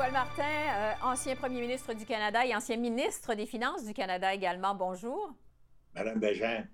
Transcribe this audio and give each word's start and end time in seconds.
Paul 0.00 0.12
Martin, 0.12 0.42
euh, 0.44 0.92
ancien 1.02 1.36
premier 1.36 1.60
ministre 1.60 1.92
du 1.92 2.06
Canada 2.06 2.46
et 2.46 2.56
ancien 2.56 2.78
ministre 2.78 3.34
des 3.34 3.44
Finances 3.44 3.84
du 3.84 3.92
Canada 3.92 4.32
également. 4.32 4.74
Bonjour. 4.74 5.34
Madame 5.94 6.18
Bégin. 6.18 6.64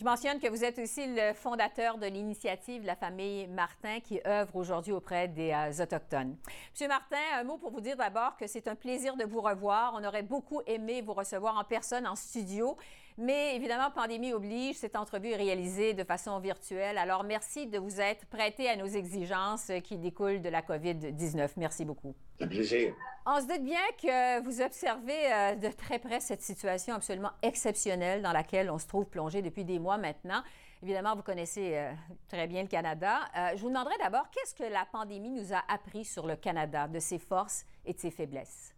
Je 0.00 0.04
mentionne 0.04 0.40
que 0.40 0.48
vous 0.48 0.64
êtes 0.64 0.78
aussi 0.78 1.06
le 1.06 1.34
fondateur 1.34 1.98
de 1.98 2.06
l'initiative 2.06 2.86
la 2.86 2.96
famille 2.96 3.46
Martin 3.48 4.00
qui 4.00 4.22
œuvre 4.26 4.56
aujourd'hui 4.56 4.92
auprès 4.92 5.28
des 5.28 5.52
euh, 5.52 5.82
Autochtones. 5.82 6.38
Monsieur 6.72 6.88
Martin, 6.88 7.18
un 7.34 7.44
mot 7.44 7.58
pour 7.58 7.72
vous 7.72 7.82
dire 7.82 7.98
d'abord 7.98 8.38
que 8.38 8.46
c'est 8.46 8.66
un 8.66 8.74
plaisir 8.74 9.16
de 9.16 9.24
vous 9.24 9.42
revoir. 9.42 9.92
On 9.94 10.02
aurait 10.02 10.22
beaucoup 10.22 10.62
aimé 10.66 11.02
vous 11.02 11.12
recevoir 11.12 11.58
en 11.58 11.64
personne, 11.64 12.06
en 12.06 12.16
studio, 12.16 12.78
mais 13.18 13.56
évidemment, 13.56 13.90
pandémie 13.90 14.32
oblige, 14.32 14.76
cette 14.76 14.96
entrevue 14.96 15.30
est 15.30 15.36
réalisée 15.36 15.94
de 15.94 16.04
façon 16.04 16.38
virtuelle. 16.38 16.98
Alors, 16.98 17.24
merci 17.24 17.66
de 17.66 17.78
vous 17.78 18.00
être 18.00 18.26
prêté 18.26 18.68
à 18.68 18.76
nos 18.76 18.86
exigences 18.86 19.70
qui 19.84 19.98
découlent 19.98 20.42
de 20.42 20.48
la 20.48 20.62
COVID-19. 20.62 21.50
Merci 21.56 21.84
beaucoup. 21.84 22.14
Un 22.40 22.48
plaisir. 22.48 22.94
On 23.24 23.40
se 23.40 23.46
doute 23.46 23.62
bien 23.62 23.80
que 24.00 24.42
vous 24.42 24.60
observez 24.60 25.32
euh, 25.32 25.54
de 25.54 25.68
très 25.68 26.00
près 26.00 26.18
cette 26.18 26.42
situation 26.42 26.94
absolument 26.94 27.30
exceptionnelle 27.42 28.20
dans 28.20 28.32
laquelle 28.32 28.68
on 28.68 28.78
se 28.78 28.88
trouve 28.88 29.06
plongé 29.06 29.42
depuis 29.42 29.64
des 29.64 29.78
mois 29.78 29.96
maintenant. 29.96 30.42
Évidemment, 30.82 31.14
vous 31.14 31.22
connaissez 31.22 31.76
euh, 31.76 31.92
très 32.26 32.48
bien 32.48 32.62
le 32.62 32.68
Canada. 32.68 33.20
Euh, 33.36 33.50
je 33.54 33.62
vous 33.62 33.68
demanderai 33.68 33.94
d'abord, 33.98 34.28
qu'est-ce 34.30 34.56
que 34.56 34.64
la 34.64 34.84
pandémie 34.86 35.30
nous 35.30 35.52
a 35.52 35.62
appris 35.68 36.04
sur 36.04 36.26
le 36.26 36.34
Canada, 36.34 36.88
de 36.88 36.98
ses 36.98 37.20
forces 37.20 37.64
et 37.84 37.92
de 37.92 38.00
ses 38.00 38.10
faiblesses? 38.10 38.74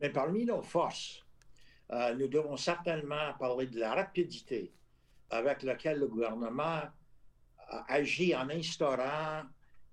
Mais 0.00 0.10
parmi 0.10 0.44
nos 0.44 0.62
forces, 0.62 1.24
nous 1.90 2.28
devons 2.28 2.56
certainement 2.56 3.34
parler 3.38 3.66
de 3.66 3.80
la 3.80 3.94
rapidité 3.94 4.72
avec 5.28 5.62
laquelle 5.62 5.98
le 5.98 6.06
gouvernement 6.06 6.82
agit 7.88 8.34
en 8.34 8.48
instaurant 8.48 9.42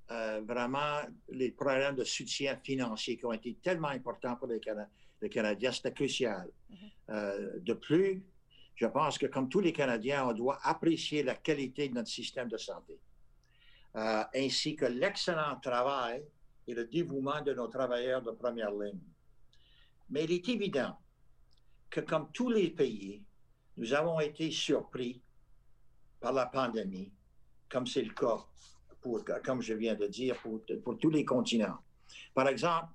euh, 0.09 0.42
vraiment 0.45 1.02
les 1.30 1.52
programmes 1.52 1.95
de 1.95 2.06
soutien 2.06 2.56
financier 2.64 3.17
qui 3.17 3.26
ont 3.26 3.34
été 3.34 3.56
tellement 3.62 3.89
importants 3.89 4.38
pour 4.38 4.48
les, 4.48 4.62
Canadiens, 5.30 5.72
c'était 5.72 5.92
crucial. 5.92 6.48
Mm-hmm. 6.72 6.76
Euh, 7.09 7.59
de 7.59 7.73
plus, 7.73 8.23
je 8.76 8.86
pense 8.86 9.17
que 9.17 9.26
comme 9.26 9.50
tous 9.50 9.59
les 9.59 9.73
Canadiens, 9.73 10.26
on 10.28 10.34
doit 10.34 10.59
apprécier 10.64 11.23
la 11.23 11.36
qualité 11.36 11.89
de 11.89 11.95
notre 11.95 12.08
système 12.09 12.48
de 12.48 12.58
santé, 12.58 12.98
euh, 13.98 14.23
ainsi 14.34 14.78
que 14.78 14.86
l'excellent 14.86 15.59
travail 15.61 16.23
et 16.67 16.73
le 16.73 16.86
dévouement 16.86 17.42
de 17.42 17.54
nos 17.54 17.67
travailleurs 17.67 18.22
de 18.22 18.32
première 18.32 18.72
ligne. 18.72 19.00
Mais 20.09 20.23
il 20.23 20.32
est 20.32 20.48
évident 20.48 20.98
que 21.90 22.02
comme 22.02 22.32
tous 22.32 22.50
les 22.50 22.70
pays, 22.70 23.24
nous 23.78 23.94
avons 23.94 24.20
été 24.20 24.52
surpris 24.52 25.22
par 26.20 26.34
la 26.34 26.48
pandémie, 26.48 27.12
comme 27.70 27.86
c'est 27.88 28.04
le 28.04 28.14
cas 28.14 28.46
comme 29.44 29.62
je 29.62 29.74
viens 29.74 29.96
de 29.96 30.08
dire, 30.08 30.36
pour, 30.42 30.62
pour 30.84 30.98
tous 30.98 31.10
les 31.10 31.26
continents. 31.26 31.78
Par 32.34 32.48
exemple, 32.48 32.88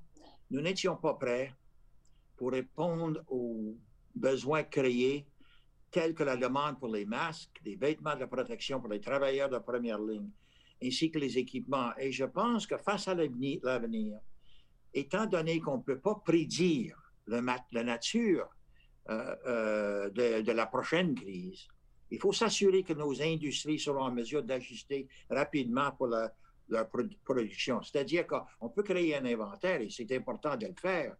nous 0.51 0.61
n'étions 0.61 0.97
pas 0.97 1.15
prêts 1.15 1.55
pour 2.37 2.53
répondre 2.53 3.23
aux 3.29 3.77
besoins 4.15 4.65
créés 4.65 5.27
tels 5.91 6.15
que 6.15 6.23
la 6.23 6.37
demande 6.37 6.79
pour 6.79 6.89
les 6.89 7.05
masques, 7.05 7.61
des 7.63 7.77
vêtements 7.77 8.17
de 8.17 8.25
protection 8.25 8.81
pour 8.81 8.91
les 8.91 9.01
travailleurs 9.01 9.51
de 9.51 9.59
première 9.59 10.01
ligne, 10.01 10.31
ainsi 10.83 11.11
que 11.11 11.19
les 11.19 11.37
équipements. 11.39 11.93
Et 11.99 12.11
je 12.11 12.25
pense 12.25 12.67
que 12.67 12.79
face 12.79 13.09
à 13.09 13.15
l'avenir, 13.15 14.19
étant 14.95 15.27
donné 15.27 15.61
qu'on 15.61 15.79
ne 15.79 15.83
peut 15.83 16.01
pas 16.01 16.17
prédire 16.25 16.97
le, 17.27 17.41
la 17.73 17.85
nature 17.85 18.49
euh, 19.11 19.37
euh, 19.47 20.43
de, 20.43 20.53
la 20.53 20.67
prochaine 20.67 21.15
crise, 21.15 21.67
il 22.11 22.21
faut 22.21 22.33
s'assurer 22.33 22.83
que 22.83 22.93
nos 22.93 23.21
industries 23.21 23.79
seront 23.79 24.03
en 24.03 24.13
mesure 24.13 24.43
d'ajuster 24.43 25.09
rapidement 25.31 25.91
pour 25.93 26.09
leur 26.09 26.89
production. 27.25 27.83
C'est-à-dire 27.83 28.27
qu'on 28.27 28.69
peut 28.69 28.83
créer 28.83 29.17
un 29.17 29.25
inventaire 29.25 29.81
et 29.81 29.91
c'est 29.91 30.11
important 30.13 30.57
de 30.57 30.67
le 30.67 30.75
faire. 30.81 31.17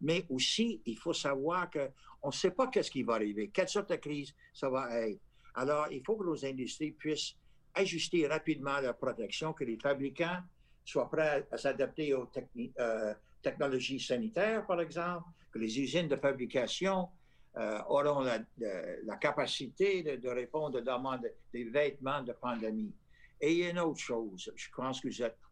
Mais 0.00 0.24
aussi, 0.30 0.80
il 0.86 0.98
faut 0.98 1.12
savoir 1.12 1.70
qu'on 1.70 2.28
ne 2.28 2.32
sait 2.32 2.50
pas 2.50 2.68
qu'est-ce 2.68 2.90
qui 2.90 3.02
va 3.02 3.14
arriver, 3.14 3.50
quelle 3.52 3.68
sorte 3.68 3.90
de 3.90 3.96
crise 3.96 4.34
ça 4.52 4.70
va 4.70 4.90
être. 5.06 5.20
Alors, 5.54 5.88
il 5.90 6.02
faut 6.04 6.16
que 6.16 6.24
nos 6.24 6.44
industries 6.44 6.92
puissent 6.92 7.34
ajuster 7.74 8.26
rapidement 8.26 8.80
leur 8.80 8.96
protection, 8.96 9.52
que 9.52 9.64
les 9.64 9.78
fabricants 9.78 10.40
soient 10.84 11.10
prêts 11.10 11.46
à, 11.50 11.56
s'adapter 11.58 12.14
aux 12.14 12.28
euh, 12.78 13.14
technologies 13.42 14.00
sanitaires, 14.00 14.66
par 14.66 14.80
exemple, 14.80 15.24
que 15.52 15.58
les 15.58 15.80
usines 15.80 16.08
de 16.08 16.16
fabrication 16.16 17.08
auront 17.56 18.20
la, 18.20 19.16
capacité 19.16 20.02
de, 20.02 20.28
répondre 20.28 20.78
aux 20.78 20.82
demandes 20.82 21.30
des 21.52 21.64
vêtements 21.64 22.22
de 22.22 22.32
pandémie. 22.32 22.94
Et 23.40 23.52
il 23.52 23.58
y 23.58 23.64
a 23.64 23.70
une 23.70 23.78
autre 23.78 24.00
chose, 24.00 24.52
je 24.54 24.68
pense 24.76 25.00
que 25.00 25.08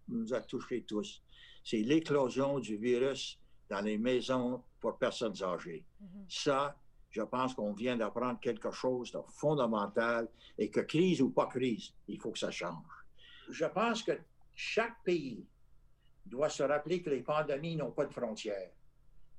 nous 0.09 0.34
a 0.34 0.41
touché 0.41 0.82
tous, 0.82 1.22
c'est 1.64 1.78
l'éclosion 1.78 2.59
du 2.60 2.76
virus 2.76 3.38
dans 3.69 3.81
les 3.81 3.98
maisons 3.98 4.62
pour 4.81 4.98
personnes 4.98 5.42
âgées. 5.42 5.84
Mm-hmm. 6.03 6.25
Ça, 6.28 6.76
je 7.10 7.22
pense 7.22 7.54
qu'on 7.54 7.72
vient 7.72 7.97
d'apprendre 7.97 8.38
quelque 8.41 8.70
chose 8.70 9.12
de 9.12 9.19
fondamental 9.28 10.28
et 10.59 10.70
que 10.70 10.80
crise 10.80 11.20
ou 11.20 11.30
pas 11.30 11.47
crise, 11.47 11.92
il 12.06 12.20
faut 12.20 12.30
que 12.30 12.38
ça 12.38 12.50
change. 12.50 13.06
Je 13.50 13.65
pense 13.65 14.03
que 14.03 14.12
chaque 14.54 15.03
pays 15.04 15.44
doit 16.26 16.50
se 16.50 16.62
rappeler 16.62 17.03
que 17.03 17.10
les 17.10 17.22
pandémies 17.22 17.76
n'ont 17.76 17.92
pas 17.92 18.04
de 18.04 18.12
frontières. 18.12 18.70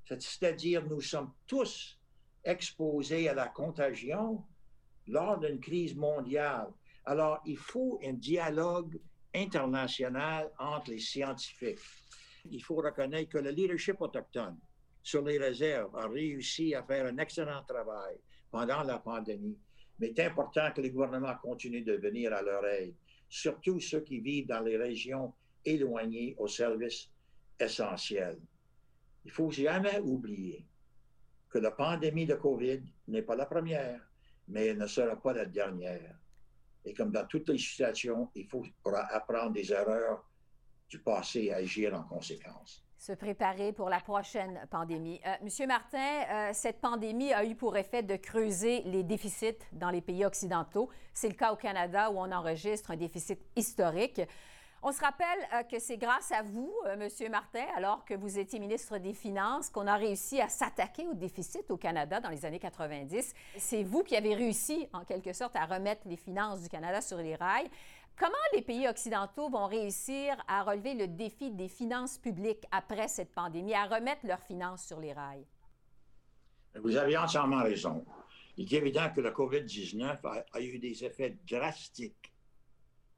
C'est-à-dire, 0.04 0.84
nous 0.86 1.00
sommes 1.00 1.30
tous 1.46 1.99
exposés 2.44 3.28
à 3.28 3.34
la 3.34 3.48
contagion 3.48 4.44
lors 5.06 5.38
d'une 5.38 5.60
crise 5.60 5.94
mondiale. 5.94 6.68
Alors, 7.04 7.40
il 7.44 7.56
faut 7.56 7.98
un 8.04 8.12
dialogue 8.12 9.00
international 9.34 10.50
entre 10.58 10.90
les 10.90 10.98
scientifiques. 10.98 11.78
Il 12.50 12.62
faut 12.62 12.76
reconnaître 12.76 13.30
que 13.30 13.38
le 13.38 13.50
leadership 13.50 14.00
autochtone 14.00 14.58
sur 15.02 15.22
les 15.22 15.38
réserves 15.38 15.94
a 15.96 16.08
réussi 16.08 16.74
à 16.74 16.82
faire 16.82 17.06
un 17.06 17.18
excellent 17.18 17.62
travail 17.64 18.16
pendant 18.50 18.82
la 18.82 18.98
pandémie, 18.98 19.58
mais 19.98 20.12
c'est 20.14 20.26
important 20.26 20.70
que 20.72 20.80
les 20.80 20.90
gouvernements 20.90 21.36
continuent 21.42 21.84
de 21.84 21.94
venir 21.94 22.32
à 22.32 22.42
leur 22.42 22.64
aide, 22.66 22.94
surtout 23.28 23.80
ceux 23.80 24.00
qui 24.00 24.20
vivent 24.20 24.46
dans 24.46 24.60
les 24.60 24.76
régions 24.76 25.32
éloignées 25.64 26.34
aux 26.38 26.48
services 26.48 27.10
essentiels. 27.58 28.40
Il 29.24 29.30
faut 29.30 29.50
jamais 29.50 30.00
oublier 30.00 30.66
que 31.50 31.58
la 31.58 31.72
pandémie 31.72 32.26
de 32.26 32.34
COVID 32.34 32.80
n'est 33.08 33.22
pas 33.22 33.36
la 33.36 33.46
première, 33.46 34.00
mais 34.48 34.68
elle 34.68 34.78
ne 34.78 34.86
sera 34.86 35.16
pas 35.16 35.32
la 35.32 35.44
dernière. 35.44 36.16
Et 36.84 36.94
comme 36.94 37.10
dans 37.10 37.26
toutes 37.26 37.48
les 37.48 37.58
situations, 37.58 38.30
il 38.34 38.46
faut 38.46 38.64
apprendre 39.10 39.52
des 39.52 39.72
erreurs 39.72 40.24
du 40.88 40.98
passé 41.00 41.42
et 41.42 41.54
agir 41.54 41.94
en 41.94 42.02
conséquence. 42.04 42.84
Se 42.96 43.12
préparer 43.12 43.72
pour 43.72 43.88
la 43.88 44.00
prochaine 44.00 44.66
pandémie. 44.70 45.20
Euh, 45.26 45.34
Monsieur 45.42 45.66
Martin, 45.66 45.98
euh, 45.98 46.50
cette 46.52 46.80
pandémie 46.80 47.32
a 47.32 47.44
eu 47.44 47.54
pour 47.54 47.76
effet 47.76 48.02
de 48.02 48.16
creuser 48.16 48.82
les 48.82 49.02
déficits 49.02 49.56
dans 49.72 49.88
les 49.90 50.02
pays 50.02 50.24
occidentaux. 50.24 50.90
C'est 51.14 51.28
le 51.28 51.34
cas 51.34 51.52
au 51.52 51.56
Canada 51.56 52.10
où 52.10 52.18
on 52.18 52.30
enregistre 52.30 52.90
un 52.90 52.96
déficit 52.96 53.40
historique. 53.56 54.20
On 54.82 54.92
se 54.92 55.00
rappelle 55.00 55.26
euh, 55.52 55.62
que 55.64 55.78
c'est 55.78 55.98
grâce 55.98 56.32
à 56.32 56.42
vous, 56.42 56.72
euh, 56.86 56.96
Monsieur 56.96 57.28
Martin, 57.28 57.64
alors 57.76 58.02
que 58.06 58.14
vous 58.14 58.38
étiez 58.38 58.58
ministre 58.58 58.96
des 58.96 59.12
Finances, 59.12 59.68
qu'on 59.68 59.86
a 59.86 59.96
réussi 59.96 60.40
à 60.40 60.48
s'attaquer 60.48 61.06
au 61.06 61.12
déficit 61.12 61.70
au 61.70 61.76
Canada 61.76 62.18
dans 62.18 62.30
les 62.30 62.46
années 62.46 62.58
90. 62.58 63.34
C'est 63.58 63.82
vous 63.82 64.02
qui 64.02 64.16
avez 64.16 64.34
réussi, 64.34 64.88
en 64.94 65.04
quelque 65.04 65.34
sorte, 65.34 65.54
à 65.54 65.66
remettre 65.66 66.08
les 66.08 66.16
finances 66.16 66.62
du 66.62 66.70
Canada 66.70 67.02
sur 67.02 67.18
les 67.18 67.34
rails. 67.34 67.68
Comment 68.18 68.32
les 68.54 68.62
pays 68.62 68.88
occidentaux 68.88 69.50
vont 69.50 69.66
réussir 69.66 70.42
à 70.48 70.62
relever 70.62 70.94
le 70.94 71.08
défi 71.08 71.50
des 71.50 71.68
finances 71.68 72.16
publiques 72.16 72.64
après 72.72 73.08
cette 73.08 73.34
pandémie, 73.34 73.74
à 73.74 73.84
remettre 73.84 74.26
leurs 74.26 74.42
finances 74.42 74.86
sur 74.86 74.98
les 74.98 75.12
rails? 75.12 75.44
Vous 76.82 76.96
avez 76.96 77.18
entièrement 77.18 77.62
raison. 77.62 78.02
Il 78.56 78.72
est 78.72 78.78
évident 78.78 79.10
que 79.14 79.20
la 79.20 79.30
COVID-19 79.30 80.44
a 80.52 80.60
eu 80.62 80.78
des 80.78 81.04
effets 81.04 81.36
drastiques 81.46 82.29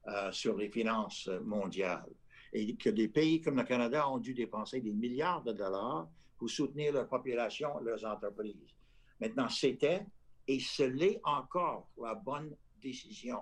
euh, 0.07 0.31
sur 0.31 0.57
les 0.57 0.69
finances 0.69 1.29
mondiales 1.43 2.09
et 2.53 2.75
que 2.75 2.89
des 2.89 3.07
pays 3.07 3.41
comme 3.41 3.57
le 3.57 3.63
Canada 3.63 4.07
ont 4.09 4.19
dû 4.19 4.33
dépenser 4.33 4.79
des 4.79 4.91
milliards 4.91 5.43
de 5.43 5.53
dollars 5.53 6.07
pour 6.37 6.49
soutenir 6.49 6.93
leur 6.93 7.07
population, 7.07 7.79
leurs 7.79 8.05
entreprises. 8.05 8.75
Maintenant, 9.19 9.49
c'était 9.49 10.05
et 10.47 10.59
ce 10.59 10.83
l'est 10.83 11.19
encore 11.23 11.89
la 12.01 12.15
bonne 12.15 12.55
décision. 12.81 13.41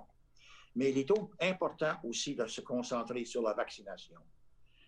Mais 0.76 0.92
il 0.92 1.00
est 1.00 1.12
important 1.42 1.96
aussi 2.04 2.36
de 2.36 2.46
se 2.46 2.62
concentrer 2.62 3.26
sur 3.26 3.42
la 3.42 3.54
vaccination. 3.54 4.20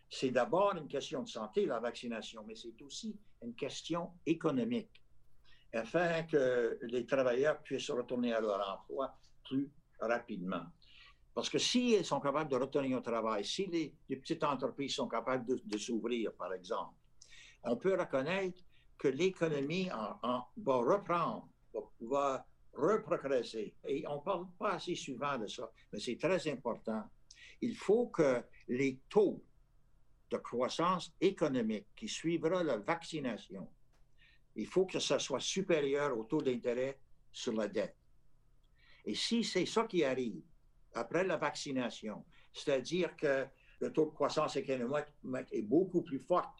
C'est 0.09 0.31
d'abord 0.31 0.75
une 0.75 0.87
question 0.87 1.23
de 1.23 1.27
santé, 1.27 1.65
la 1.65 1.79
vaccination, 1.79 2.43
mais 2.47 2.55
c'est 2.55 2.79
aussi 2.81 3.19
une 3.41 3.55
question 3.55 4.11
économique, 4.25 5.03
afin 5.73 6.23
que 6.23 6.77
les 6.83 7.05
travailleurs 7.05 7.61
puissent 7.63 7.89
retourner 7.89 8.31
à 8.31 8.39
leur 8.39 8.61
emploi 8.79 9.13
plus 9.43 9.69
rapidement. 9.99 10.65
Parce 11.33 11.49
que 11.49 11.57
si 11.57 11.93
elles 11.93 12.05
sont 12.05 12.19
capables 12.19 12.49
de 12.49 12.57
retenir 12.57 12.97
au 12.97 13.01
travail, 13.01 13.43
si 13.43 13.65
les, 13.65 13.93
petites 14.07 14.43
entreprises 14.43 14.93
sont 14.95 15.07
capables 15.07 15.45
de, 15.45 15.77
s'ouvrir, 15.77 16.33
par 16.33 16.53
exemple, 16.53 16.93
on 17.63 17.75
peut 17.75 17.99
reconnaître 17.99 18.61
que 18.97 19.07
l'économie 19.07 19.89
va 19.89 20.75
reprendre, 20.75 21.49
va, 22.01 22.45
reprogresser. 22.73 23.75
Et 23.87 24.05
on 24.07 24.17
ne 24.17 24.21
parle 24.21 24.47
pas 24.57 24.73
assez 24.73 24.95
souvent 24.95 25.37
de 25.37 25.47
ça, 25.47 25.71
mais 25.91 25.99
c'est 25.99 26.17
très 26.17 26.47
important. 26.51 27.03
Il 27.61 27.75
faut 27.75 28.07
que 28.07 28.43
les 28.67 28.99
taux 29.09 29.43
de 30.29 30.37
croissance 30.37 31.13
économique 31.21 31.87
qui 31.95 32.07
suivra 32.07 32.63
la 32.63 32.77
vaccination, 32.77 33.69
il 34.55 34.67
faut 34.67 34.85
que 34.85 34.99
ça 34.99 35.19
soit 35.19 35.39
supérieur 35.39 36.17
au 36.17 36.23
taux 36.23 36.41
d'intérêt 36.41 36.99
sur 37.31 37.53
la 37.53 37.67
dette. 37.67 37.95
Et 39.05 39.15
si 39.15 39.43
c'est 39.43 39.65
ça 39.65 39.85
qui 39.85 40.03
arrive 40.03 40.41
après 40.93 41.23
la 41.23 41.37
vaccination, 41.37 42.23
c'est-à-dire 42.51 43.15
que 43.15 43.45
le 43.79 43.91
taux 43.91 44.05
de 44.05 44.11
croissance 44.11 44.55
économique 44.55 45.05
est 45.51 45.61
beaucoup 45.61 46.01
plus 46.01 46.19
fort 46.19 46.55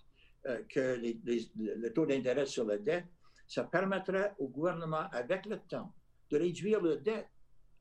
euh, 0.48 0.64
que 0.70 1.00
le 1.00 1.94
taux 1.94 2.06
d'intérêt 2.06 2.46
sur 2.46 2.66
la 2.66 2.78
dette, 2.78 3.06
ça 3.48 3.64
permettrait 3.64 4.34
au 4.40 4.48
gouvernement, 4.48 5.08
avec 5.12 5.46
le 5.46 5.60
temps, 5.60 5.94
de 6.30 6.38
réduire 6.38 6.82
la 6.82 6.96
dette 6.98 7.30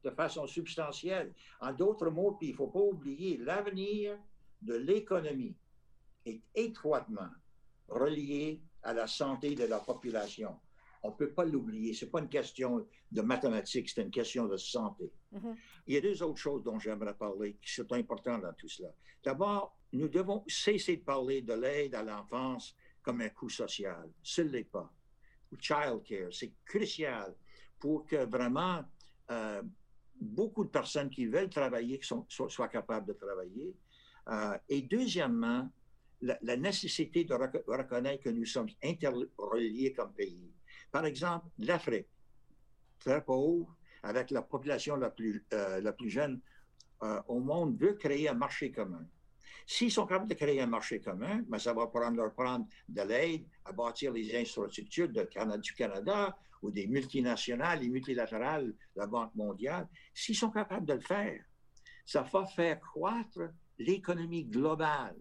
de 0.04 0.10
façon 0.10 0.46
substantielle. 0.46 1.32
En 1.60 1.72
d'autres 1.72 2.10
mots, 2.10 2.38
il 2.40 2.50
ne 2.50 2.56
faut 2.56 2.68
pas 2.68 2.80
oublier, 2.80 3.38
l'avenir 3.38 4.18
de 4.60 4.74
l'économie 4.74 5.56
est 6.24 6.40
étroitement 6.54 7.30
relié 7.88 8.60
à 8.82 8.92
la 8.92 9.06
santé 9.06 9.54
de 9.54 9.64
la 9.64 9.78
population. 9.78 10.58
On 11.02 11.10
ne 11.10 11.14
peut 11.16 11.32
pas 11.32 11.44
l'oublier. 11.44 11.94
Ce 11.94 12.04
n'est 12.04 12.10
pas 12.10 12.20
une 12.20 12.28
question 12.28 12.86
de 13.10 13.22
mathématiques, 13.22 13.90
c'est 13.90 14.02
une 14.02 14.10
question 14.10 14.46
de 14.46 14.56
santé. 14.56 15.10
Mm-hmm. 15.32 15.56
Il 15.86 15.94
y 15.94 15.96
a 15.96 16.00
deux 16.00 16.22
autres 16.22 16.38
choses 16.38 16.62
dont 16.62 16.78
j'aimerais 16.78 17.14
parler 17.14 17.56
qui 17.62 17.72
sont 17.72 17.90
importantes 17.92 18.42
dans 18.42 18.52
tout 18.52 18.68
cela. 18.68 18.92
D'abord, 19.24 19.76
nous 19.92 20.08
devons 20.08 20.44
cesser 20.46 20.96
de 20.96 21.02
parler 21.02 21.42
de 21.42 21.54
l'aide 21.54 21.94
à 21.94 22.02
l'enfance 22.02 22.76
comme 23.02 23.20
un 23.20 23.28
coût 23.28 23.48
social. 23.48 24.10
Ce 24.22 24.42
n'est 24.42 24.64
pas. 24.64 24.92
Child 25.58 26.02
care, 26.04 26.32
c'est 26.32 26.52
crucial 26.64 27.34
pour 27.78 28.06
que 28.06 28.24
vraiment 28.24 28.82
euh, 29.30 29.62
beaucoup 30.20 30.64
de 30.64 30.70
personnes 30.70 31.10
qui 31.10 31.26
veulent 31.26 31.50
travailler 31.50 32.00
soient, 32.02 32.68
capables 32.68 33.06
de 33.06 33.12
travailler. 33.12 33.74
Euh, 34.28 34.56
et 34.68 34.82
deuxièmement, 34.82 35.68
la, 36.22 36.56
nécessité 36.56 37.24
de 37.24 37.34
reconnaître 37.34 38.22
que 38.22 38.30
nous 38.30 38.44
sommes 38.44 38.68
interreliés 38.82 39.92
comme 39.92 40.12
pays. 40.12 40.52
Par 40.90 41.04
exemple, 41.04 41.46
l'Afrique, 41.58 42.06
très 43.00 43.22
pauvre, 43.24 43.76
avec 44.02 44.30
la 44.30 44.42
population 44.42 44.96
la 44.96 45.10
plus, 45.10 45.44
euh, 45.52 45.92
jeune 46.06 46.40
euh, 47.02 47.20
au 47.28 47.40
monde, 47.40 47.78
veut 47.78 47.94
créer 47.94 48.28
un 48.28 48.34
marché 48.34 48.70
commun. 48.70 49.06
S'ils 49.66 49.92
sont 49.92 50.06
capables 50.06 50.28
de 50.28 50.34
créer 50.34 50.60
un 50.60 50.66
marché 50.66 51.00
commun, 51.00 51.36
mais 51.36 51.50
ben, 51.50 51.58
ça 51.58 51.72
va 51.72 51.86
prendre, 51.86 52.16
leur 52.16 52.32
prendre 52.34 52.66
de 52.88 53.02
l'aide 53.02 53.46
à 53.64 53.72
bâtir 53.72 54.12
les 54.12 54.34
infrastructures 54.36 55.08
de 55.08 55.22
Canada, 55.22 55.58
du 55.58 55.72
Canada 55.74 56.36
ou 56.62 56.70
des 56.70 56.86
multinationales, 56.86 57.80
les 57.80 57.88
multilatérales, 57.88 58.74
la 58.96 59.06
Banque 59.06 59.34
mondiale. 59.34 59.88
S'ils 60.14 60.36
sont 60.36 60.50
capables 60.50 60.86
de 60.86 60.94
le 60.94 61.00
faire, 61.00 61.44
ça 62.04 62.22
va 62.22 62.46
faire 62.46 62.80
croître 62.80 63.40
l'économie 63.78 64.44
globale 64.44 65.16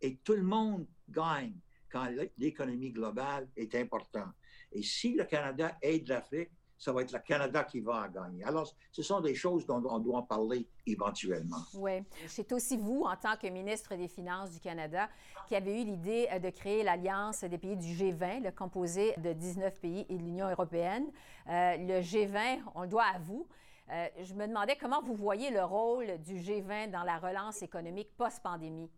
et 0.00 0.16
tout 0.24 0.34
le 0.34 0.42
monde 0.42 0.86
gagne 1.08 1.54
quand 1.90 2.08
l'économie 2.38 2.90
globale 2.90 3.48
est 3.56 3.74
importante. 3.74 4.32
Et 4.72 4.82
si 4.82 5.14
le 5.14 5.24
Canada 5.24 5.76
aide 5.82 6.08
l'Afrique, 6.08 6.50
ça 6.82 6.92
va 6.92 7.02
être 7.02 7.12
le 7.12 7.20
Canada 7.20 7.62
qui 7.62 7.78
va 7.78 8.06
en 8.06 8.08
gagner. 8.08 8.42
Alors, 8.42 8.68
ce 8.90 9.04
sont 9.04 9.20
des 9.20 9.36
choses 9.36 9.64
dont 9.66 9.80
on 9.88 10.00
doit 10.00 10.26
parler 10.26 10.66
éventuellement. 10.84 11.62
Oui. 11.74 12.02
C'est 12.26 12.50
aussi 12.50 12.76
vous, 12.76 13.04
en 13.04 13.14
tant 13.14 13.36
que 13.36 13.46
ministre 13.46 13.94
des 13.94 14.08
Finances 14.08 14.50
du 14.50 14.58
Canada, 14.58 15.08
qui 15.46 15.54
avez 15.54 15.80
eu 15.80 15.84
l'idée 15.84 16.26
euh, 16.32 16.40
de 16.40 16.50
créer 16.50 16.82
l'Alliance 16.82 17.44
des 17.44 17.56
pays 17.56 17.76
du 17.76 17.86
G20, 17.86 18.42
le 18.42 18.50
composé 18.50 19.14
de 19.18 19.32
19 19.32 19.80
pays 19.80 20.06
et 20.08 20.16
de 20.16 20.22
l'Union 20.24 20.50
européenne. 20.50 21.06
Euh, 21.48 21.76
le 21.76 22.00
G20, 22.00 22.62
on 22.74 22.82
le 22.82 22.88
doit 22.88 23.04
à 23.14 23.20
vous. 23.20 23.46
Euh, 23.92 24.08
je 24.20 24.34
me 24.34 24.48
demandais 24.48 24.74
comment 24.74 25.00
vous 25.02 25.14
voyez 25.14 25.52
le 25.52 25.62
rôle 25.62 26.18
du 26.18 26.34
G20 26.34 26.90
dans 26.90 27.04
la 27.04 27.18
relance 27.18 27.62
économique 27.62 28.08
post-pandémie. 28.16 28.90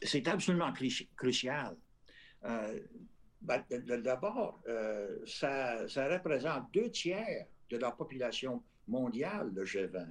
C'est 0.00 0.26
absolument 0.28 0.72
crucial. 1.14 1.76
Euh, 2.44 2.80
ben, 3.40 3.62
d'abord, 4.02 4.60
euh, 4.68 5.18
ça, 5.26 5.86
représente 6.08 6.72
deux 6.72 6.90
tiers 6.90 7.46
de 7.70 7.76
la 7.76 7.92
population 7.92 8.62
mondiale, 8.86 9.50
le 9.54 9.64
G20. 9.64 10.06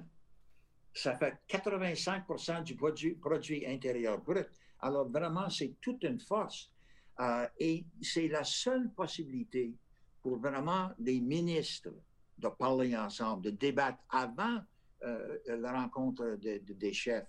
Ça 0.94 1.16
fait 1.16 1.34
85% 1.48 2.62
du 2.64 2.74
produit, 3.16 3.66
intérieur 3.66 4.18
brut. 4.18 4.48
Alors 4.80 5.08
vraiment, 5.08 5.50
c'est 5.50 5.74
toute 5.80 6.02
une 6.04 6.18
force. 6.18 6.70
Euh, 7.20 7.46
et 7.58 7.84
c'est 8.00 8.28
la 8.28 8.44
seule 8.44 8.90
possibilité 8.92 9.74
pour 10.22 10.38
vraiment 10.38 10.90
les 10.98 11.20
ministres 11.20 11.92
de 12.38 12.48
parler 12.48 12.96
ensemble, 12.96 13.42
de 13.44 13.50
débattre 13.50 13.98
avant 14.10 14.60
la 15.46 15.72
rencontre 15.72 16.36
des 16.36 16.92
chefs. 16.92 17.28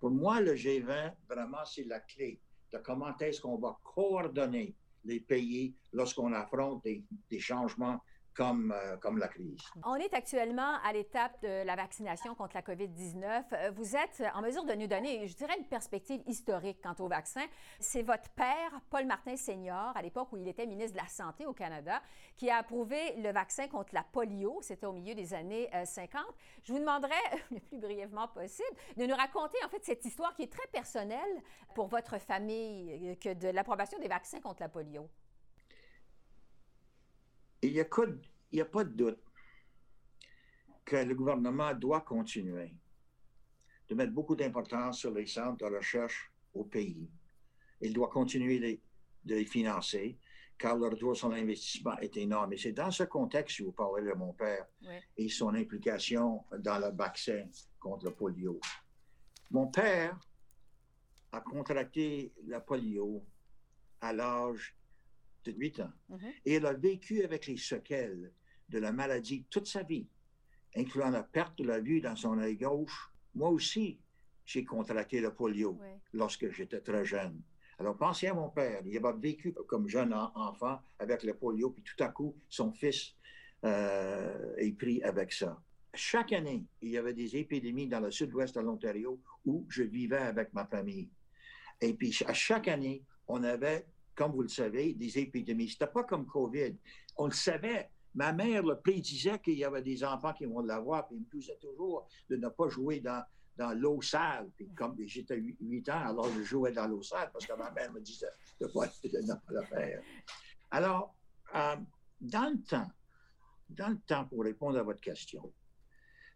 Pour 0.00 0.10
moi, 0.10 0.40
le 0.40 0.54
G20, 0.54 1.14
vraiment, 1.28 1.64
c'est 1.64 1.84
la 1.84 2.00
clé 2.00 2.40
de 2.72 2.78
comment 2.78 3.16
est-ce 3.18 3.40
qu'on 3.40 3.56
va 3.56 3.78
coordonner 3.82 4.74
les 5.06 5.20
pays 5.20 5.74
lorsqu'on 5.92 6.32
affronte 6.32 6.82
des, 6.84 7.04
des 7.30 7.38
changements 7.40 8.00
comme, 8.36 8.72
euh, 8.72 8.96
comme 8.98 9.18
la 9.18 9.28
crise. 9.28 9.58
On 9.84 9.94
est 9.94 10.12
actuellement 10.12 10.76
à 10.84 10.92
l'étape 10.92 11.40
de 11.42 11.64
la 11.64 11.74
vaccination 11.74 12.34
contre 12.34 12.54
la 12.54 12.62
COVID-19. 12.62 13.44
Euh, 13.52 13.70
vous 13.74 13.96
êtes 13.96 14.22
en 14.34 14.42
mesure 14.42 14.64
de 14.64 14.74
nous 14.74 14.86
donner, 14.86 15.26
je 15.26 15.34
dirais, 15.34 15.54
une 15.58 15.64
perspective 15.64 16.22
historique 16.26 16.78
quant 16.82 16.94
au 17.02 17.08
vaccin. 17.08 17.44
C'est 17.80 18.02
votre 18.02 18.28
père, 18.30 18.70
Paul 18.90 19.06
Martin 19.06 19.36
Senior, 19.36 19.96
à 19.96 20.02
l'époque 20.02 20.28
où 20.32 20.36
il 20.36 20.46
était 20.46 20.66
ministre 20.66 20.92
de 20.92 21.02
la 21.02 21.08
Santé 21.08 21.46
au 21.46 21.54
Canada, 21.54 22.02
qui 22.36 22.50
a 22.50 22.58
approuvé 22.58 23.14
le 23.16 23.32
vaccin 23.32 23.68
contre 23.68 23.94
la 23.94 24.04
polio. 24.04 24.58
C'était 24.60 24.86
au 24.86 24.92
milieu 24.92 25.14
des 25.14 25.32
années 25.32 25.70
50. 25.84 26.20
Euh, 26.20 26.32
je 26.64 26.72
vous 26.72 26.78
demanderai, 26.78 27.14
le 27.50 27.60
plus 27.60 27.78
brièvement 27.78 28.28
possible, 28.28 28.76
de 28.96 29.06
nous 29.06 29.16
raconter 29.16 29.58
en 29.64 29.68
fait 29.68 29.84
cette 29.84 30.04
histoire 30.04 30.34
qui 30.34 30.42
est 30.42 30.52
très 30.52 30.66
personnelle 30.68 31.42
pour 31.74 31.86
votre 31.86 32.18
famille 32.18 33.16
que 33.18 33.32
de 33.32 33.48
l'approbation 33.48 33.98
des 33.98 34.08
vaccins 34.08 34.40
contre 34.40 34.62
la 34.62 34.68
polio. 34.68 35.08
Il 37.62 37.72
n'y 37.72 37.80
a, 37.80 38.64
pas 38.64 38.84
de 38.84 38.90
doute 38.90 39.18
que 40.84 40.96
le 40.96 41.14
gouvernement 41.14 41.74
doit 41.74 42.02
continuer 42.02 42.74
de 43.88 43.94
mettre 43.94 44.12
beaucoup 44.12 44.36
d'importance 44.36 44.98
sur 44.98 45.12
les 45.12 45.26
centres 45.26 45.64
de 45.68 45.74
recherche 45.74 46.30
au 46.54 46.64
pays. 46.64 47.08
Il 47.80 47.92
doit 47.92 48.08
continuer 48.08 48.80
de, 49.24 49.34
les 49.34 49.44
financer 49.44 50.18
car 50.58 50.76
le 50.76 50.88
retour 50.88 51.16
sur 51.16 51.28
l'investissement 51.28 51.98
est 51.98 52.16
énorme. 52.16 52.52
Et 52.54 52.56
c'est 52.56 52.72
dans 52.72 52.90
ce 52.90 53.02
contexte 53.02 53.58
que 53.58 53.64
vous 53.64 53.72
parlez 53.72 54.02
de 54.02 54.14
mon 54.14 54.32
père 54.32 54.66
et 55.16 55.28
son 55.28 55.54
implication 55.54 56.44
dans 56.58 56.78
le 56.78 56.96
vaccin 56.96 57.46
contre 57.78 58.06
le 58.06 58.12
polio. 58.12 58.58
Mon 59.50 59.66
père 59.68 60.18
a 61.32 61.40
contracté 61.40 62.32
la 62.46 62.60
polio 62.60 63.24
à 64.00 64.12
l'âge 64.12 64.74
de 64.74 64.85
8 65.52 65.80
ans. 65.80 65.92
Mm-hmm. 66.10 66.32
Et 66.44 66.54
elle 66.54 66.66
a 66.66 66.72
vécu 66.72 67.22
avec 67.22 67.46
les 67.46 67.56
séquelles 67.56 68.32
de 68.68 68.78
la 68.78 68.92
maladie 68.92 69.44
toute 69.50 69.66
sa 69.66 69.82
vie, 69.82 70.08
incluant 70.76 71.10
la 71.10 71.22
perte 71.22 71.58
de 71.58 71.64
la 71.64 71.80
vue 71.80 72.00
dans 72.00 72.16
son 72.16 72.38
œil 72.38 72.56
gauche. 72.56 73.12
Moi 73.34 73.48
aussi, 73.50 73.98
j'ai 74.44 74.64
contracté 74.64 75.20
le 75.20 75.34
polio 75.34 75.78
lorsque 76.12 76.50
j'étais 76.50 76.80
très 76.80 77.04
jeune. 77.04 77.42
Alors, 77.78 77.96
pensez 77.96 78.26
à 78.28 78.34
mon 78.34 78.48
père. 78.48 78.80
Il 78.86 78.96
avait 78.96 79.18
vécu 79.18 79.52
comme 79.66 79.88
jeune 79.88 80.14
enfant 80.14 80.78
avec 80.98 81.22
le 81.24 81.34
polio, 81.34 81.70
puis 81.70 81.82
tout 81.82 82.02
à 82.02 82.08
coup, 82.08 82.34
son 82.48 82.72
fils 82.72 83.14
euh, 83.64 84.54
est 84.56 84.72
pris 84.72 85.02
avec 85.02 85.32
ça. 85.32 85.60
Chaque 85.92 86.32
année, 86.32 86.64
il 86.80 86.90
y 86.90 86.98
avait 86.98 87.14
des 87.14 87.36
épidémies 87.36 87.86
dans 87.86 88.00
le 88.00 88.10
sud-ouest 88.10 88.54
de 88.54 88.60
l'Ontario 88.60 89.20
où 89.44 89.66
je 89.68 89.82
vivais 89.82 90.18
avec 90.18 90.52
ma 90.54 90.66
famille. 90.66 91.10
Et 91.80 91.92
puis, 91.94 92.16
à 92.26 92.32
chaque 92.32 92.68
année, 92.68 93.02
on 93.28 93.42
avait 93.42 93.86
comme 94.16 94.32
vous 94.32 94.42
le 94.42 94.48
savez, 94.48 94.94
des 94.94 95.18
épidémies. 95.18 95.68
C'était 95.68 95.86
pas 95.86 96.04
comme 96.04 96.26
COVID. 96.26 96.74
On 97.16 97.26
le 97.26 97.32
savait. 97.32 97.90
Ma 98.14 98.32
mère 98.32 98.62
le 98.62 98.80
prédisait 98.80 99.38
qu'il 99.40 99.58
y 99.58 99.64
avait 99.64 99.82
des 99.82 100.02
enfants 100.02 100.32
qui 100.32 100.46
vont 100.46 100.60
l'avoir, 100.60 101.06
puis 101.06 101.16
il 101.16 101.20
me 101.20 101.26
poussait 101.26 101.58
toujours 101.60 102.08
de 102.30 102.36
ne 102.36 102.48
pas 102.48 102.68
jouer 102.68 103.00
dans, 103.00 103.22
dans 103.58 103.78
l'eau 103.78 104.00
sale. 104.00 104.50
Puis 104.56 104.68
comme 104.74 104.96
j'étais 105.04 105.36
8 105.36 105.88
ans, 105.90 106.06
alors 106.06 106.30
je 106.30 106.42
jouais 106.42 106.72
dans 106.72 106.86
l'eau 106.86 107.02
sale 107.02 107.30
parce 107.30 107.46
que 107.46 107.52
ma 107.52 107.70
mère 107.72 107.92
me 107.92 108.00
disait 108.00 108.26
de, 108.58 108.66
ne 108.66 108.72
pas 108.72 109.52
le 109.52 109.62
faire. 109.64 110.02
Alors, 110.70 111.14
euh, 111.54 111.76
dans 112.20 112.50
le 112.50 112.62
temps, 112.62 112.90
dans 113.68 113.88
le 113.88 113.98
temps, 113.98 114.24
pour 114.24 114.44
répondre 114.44 114.78
à 114.78 114.82
votre 114.82 115.00
question, 115.00 115.52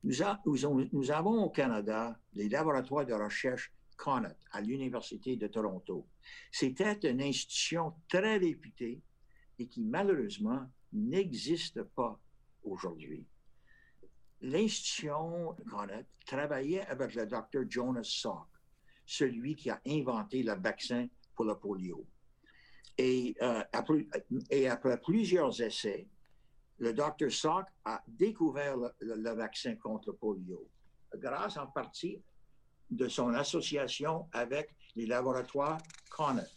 nous 0.03 1.11
avons 1.11 1.45
au 1.45 1.51
Canada 1.51 2.19
des 2.33 2.49
laboratoires 2.49 3.07
de 3.07 3.15
recherche 3.15 3.73
Connaught 4.01 4.37
à 4.53 4.63
l'Université 4.63 5.37
de 5.37 5.47
Toronto. 5.49 6.07
C'était 6.51 6.99
une 7.11 7.21
institution 7.21 7.93
très 8.09 8.39
réputée 8.39 9.03
et 9.59 9.67
qui 9.67 9.83
malheureusement 9.83 10.67
n'existe 10.93 11.83
pas 11.83 12.19
aujourd'hui. 12.65 13.27
L'institution 14.41 15.55
Connaught 15.69 16.07
travaillait 16.25 16.87
avec 16.87 17.15
le 17.15 17.27
docteur 17.27 17.65
Jonas 17.69 18.19
Salk, 18.23 18.49
celui 19.05 19.55
qui 19.55 19.69
a 19.69 19.79
inventé 19.87 20.43
le 20.43 20.55
vaccin 20.55 21.07
pour 21.35 21.45
le 21.45 21.57
polio. 21.57 22.07
Et, 22.97 23.35
euh, 23.43 23.63
après, 23.71 25.01
plusieurs 25.03 25.61
essais, 25.61 26.09
le 26.79 26.95
docteur 26.95 27.31
Salk 27.31 27.67
a 27.85 28.03
découvert 28.09 28.79
le, 28.79 29.15
le 29.15 29.31
vaccin 29.33 29.77
contre 29.77 30.13
le 30.13 30.17
polio, 30.17 30.71
grâce 31.19 31.59
en 31.59 31.67
partie 31.67 32.23
de 32.91 33.09
son 33.09 33.35
association 33.35 34.29
avec 34.33 34.75
les 34.97 35.07
laboratoires 35.07 35.79
Connett. 36.11 36.51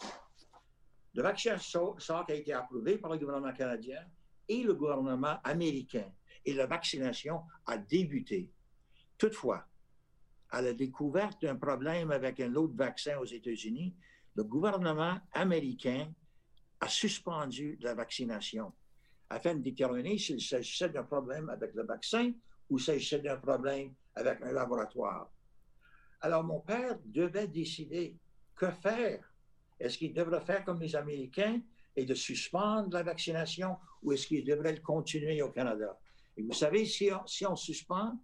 Le 1.14 1.22
vaccin 1.22 1.58
Salk 1.58 2.30
a 2.30 2.34
été 2.34 2.54
approuvé 2.54 2.98
par 2.98 3.12
le 3.12 3.20
gouvernement 3.20 3.54
canadien 3.54 4.02
et 4.50 4.64
le 4.64 4.74
gouvernement 4.74 5.38
américain 5.44 6.12
et 6.46 6.54
la 6.54 6.66
vaccination 6.66 7.42
a 7.66 7.78
débuté. 7.78 8.52
Toutefois, 9.18 9.66
à 10.50 10.62
la 10.62 10.74
découverte 10.74 11.42
d'un 11.42 11.56
problème 11.56 12.12
avec 12.12 12.40
un 12.40 12.54
autre 12.56 12.76
vaccin 12.76 13.18
aux 13.20 13.26
États-Unis, 13.26 13.96
le 14.36 14.44
gouvernement 14.44 15.20
américain 15.34 16.12
a 16.80 16.88
suspendu 16.88 17.78
la 17.82 17.94
vaccination 17.94 18.74
afin 19.30 19.56
de 19.56 19.62
déterminer 19.62 20.18
s'il 20.18 20.42
s'agissait 20.42 20.90
d'un 20.90 21.04
problème 21.04 21.50
avec 21.50 21.74
le 21.74 21.84
vaccin 21.84 22.32
ou 22.70 22.78
s'agissait 22.78 23.20
d'un 23.20 23.38
problème 23.38 23.94
avec 24.16 24.42
un 24.42 24.52
laboratoire. 24.52 25.32
Alors 26.24 26.46
mon 26.46 26.62
père 26.62 26.98
devait 27.04 27.48
décider 27.48 28.18
que 28.56 28.72
faire. 28.72 29.30
Est-ce 29.78 29.98
qu'il 29.98 30.14
devrait 30.14 30.40
faire 30.40 30.64
comme 30.64 30.80
les 30.80 30.96
Américains 30.96 31.62
et 31.98 32.06
de 32.06 32.16
suspendre 32.16 32.94
la 32.94 33.04
vaccination 33.04 33.78
ou 34.02 34.14
est-ce 34.14 34.28
qu'il 34.28 34.46
devrait 34.46 34.72
le 34.72 34.80
continuer 34.80 35.42
au 35.42 35.50
Canada? 35.50 36.00
Et 36.38 36.44
vous 36.44 36.54
savez, 36.54 36.86
si 36.86 37.12
on, 37.12 37.28
si 37.28 37.46
on 37.46 37.58
suspend, 37.58 38.18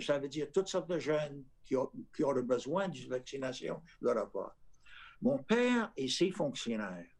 ça 0.00 0.20
veut 0.20 0.28
dire 0.28 0.46
toutes 0.52 0.68
sortes 0.68 0.88
de 0.88 1.00
jeunes 1.00 1.44
qui, 1.64 1.76
ont, 1.76 1.90
qui 2.14 2.22
auraient 2.22 2.44
besoin 2.44 2.88
d'une 2.88 3.10
vaccination 3.10 3.82
n'auront 4.00 4.28
pas. 4.28 4.56
Mon 5.20 5.38
père 5.38 5.92
et 5.96 6.06
ses 6.06 6.30
fonctionnaires 6.30 7.10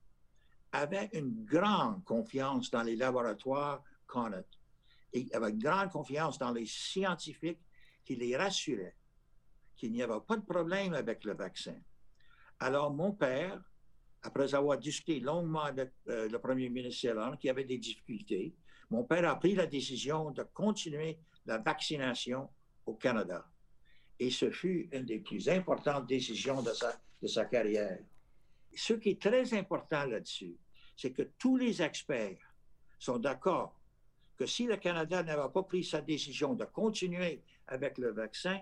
avaient 0.70 1.10
une 1.12 1.44
grande 1.44 2.04
confiance 2.04 2.70
dans 2.70 2.84
les 2.84 2.94
laboratoires 2.94 3.82
Connett 4.06 4.46
et 5.12 5.26
avaient 5.32 5.50
une 5.50 5.58
grande 5.58 5.90
confiance 5.90 6.38
dans 6.38 6.52
les 6.52 6.66
scientifiques 6.66 7.60
qui 8.04 8.14
les 8.14 8.36
rassuraient 8.36 8.94
qu'il 9.80 9.92
n'y 9.92 10.02
avait 10.02 10.20
pas 10.28 10.36
de 10.36 10.44
problème 10.44 10.92
avec 10.92 11.24
le 11.24 11.34
vaccin. 11.34 11.76
Alors, 12.60 12.92
mon 12.92 13.12
père, 13.12 13.58
après 14.22 14.54
avoir 14.54 14.76
discuté 14.76 15.20
longuement 15.20 15.62
avec 15.62 15.90
euh, 16.08 16.28
le 16.28 16.38
premier 16.38 16.68
ministre 16.68 17.38
qui 17.40 17.48
avait 17.48 17.64
des 17.64 17.78
difficultés, 17.78 18.54
mon 18.90 19.04
père 19.04 19.26
a 19.26 19.36
pris 19.36 19.54
la 19.54 19.66
décision 19.66 20.32
de 20.32 20.42
continuer 20.42 21.18
la 21.46 21.56
vaccination 21.56 22.50
au 22.84 22.94
Canada. 22.94 23.46
Et 24.18 24.30
ce 24.30 24.50
fut 24.50 24.90
une 24.92 25.06
des 25.06 25.20
plus 25.20 25.48
importantes 25.48 26.06
décisions 26.06 26.60
de 26.60 26.72
sa, 26.72 27.00
de 27.22 27.26
sa 27.26 27.46
carrière. 27.46 28.00
Ce 28.76 28.92
qui 28.92 29.10
est 29.10 29.22
très 29.22 29.54
important 29.54 30.04
là-dessus, 30.04 30.58
c'est 30.94 31.12
que 31.12 31.22
tous 31.38 31.56
les 31.56 31.80
experts 31.80 32.36
sont 32.98 33.18
d'accord 33.18 33.80
que 34.36 34.44
si 34.44 34.66
le 34.66 34.76
Canada 34.76 35.22
n'avait 35.22 35.50
pas 35.50 35.62
pris 35.62 35.84
sa 35.84 36.02
décision 36.02 36.52
de 36.52 36.66
continuer 36.66 37.42
avec 37.66 37.96
le 37.96 38.12
vaccin, 38.12 38.60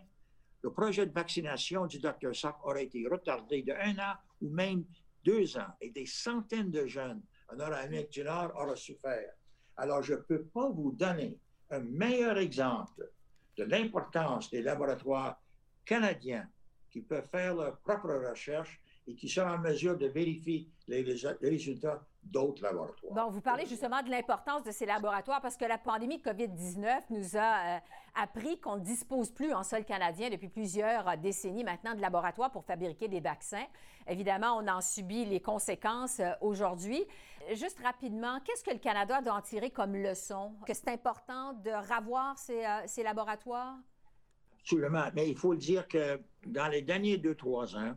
le 0.63 0.73
projet 0.73 1.07
de 1.07 1.13
vaccination 1.13 1.87
du 1.87 1.99
Dr. 1.99 2.35
Sack 2.35 2.57
aurait 2.65 2.85
été 2.85 3.07
retardé 3.09 3.63
de 3.63 3.73
un 3.73 3.99
an 3.99 4.15
ou 4.41 4.51
même 4.51 4.85
deux 5.25 5.57
ans 5.57 5.73
et 5.81 5.91
des 5.91 6.07
centaines 6.07 6.71
de 6.71 6.87
jeunes 6.87 7.23
en 7.49 7.61
Amérique 7.61 8.11
du 8.11 8.25
Nord 8.25 8.53
auraient 8.57 8.77
souffert. 8.77 9.33
Alors, 9.77 10.03
je 10.03 10.15
ne 10.15 10.19
peux 10.21 10.45
pas 10.45 10.69
vous 10.69 10.93
donner 10.93 11.39
un 11.71 11.81
meilleur 11.81 12.39
exemple 12.39 13.11
de 13.57 13.65
l'importance 13.65 14.51
des 14.51 14.63
laboratoires 14.63 15.41
canadiens 15.85 16.49
qui 16.91 17.03
peuvent 17.03 17.29
faire 17.29 17.55
leurs 17.55 17.79
propres 17.79 18.29
recherches 18.29 18.81
et 19.09 19.15
qui 19.15 19.29
sont 19.29 19.41
en 19.41 19.59
mesure 19.59 19.97
de 19.97 20.07
vérifier 20.07 20.69
les, 20.87 21.03
résultats 21.41 22.03
d'autres 22.23 22.63
laboratoires. 22.63 23.15
Bon, 23.15 23.31
vous 23.31 23.41
parlez 23.41 23.65
justement 23.65 24.03
de 24.03 24.11
l'importance 24.11 24.63
de 24.63 24.71
ces 24.71 24.85
laboratoires 24.85 25.41
parce 25.41 25.57
que 25.57 25.65
la 25.65 25.79
pandémie 25.79 26.19
de 26.19 26.23
COVID-19 26.23 27.05
nous 27.11 27.37
a 27.37 27.77
euh, 27.77 27.79
appris 28.15 28.61
qu'on 28.61 28.77
ne 28.77 28.85
dispose 28.85 29.31
plus 29.31 29.55
en 29.55 29.63
sol 29.63 29.85
canadien 29.87 30.29
depuis 30.29 30.49
plusieurs 30.49 31.17
décennies 31.17 31.65
maintenant 31.65 31.95
de 31.95 32.03
laboratoires 32.03 32.53
pour 32.53 32.65
fabriquer 32.65 33.09
des 33.09 33.21
vaccins. 33.21 33.65
Évidemment, 34.07 34.59
on 34.59 34.69
en 34.69 34.83
subit 34.83 35.25
les 35.25 35.41
conséquences 35.41 36.21
euh, 36.21 36.33
aujourd'hui. 36.43 37.03
Juste 37.55 37.81
rapidement, 37.83 38.41
qu'est-ce 38.45 38.63
que 38.63 38.73
le 38.73 38.79
Canada 38.79 39.23
doit 39.23 39.33
en 39.33 39.41
tirer 39.41 39.71
comme 39.71 39.97
leçon? 39.97 40.53
Que 40.67 40.75
c'est 40.75 40.89
important 40.89 41.55
de 41.55 41.71
ravoir 41.71 42.37
ces, 42.37 42.63
euh, 42.63 42.83
ces 42.87 43.03
laboratoires? 43.03 43.79
Absolument. 44.61 45.07
Mais 45.15 45.31
il 45.31 45.37
faut 45.37 45.53
le 45.53 45.59
dire 45.59 45.89
que 45.89 46.21
dans 46.47 46.69
les 46.69 46.83
derniers 46.83 47.17
deux, 47.17 47.35
trois 47.35 47.75
ans, 47.75 47.95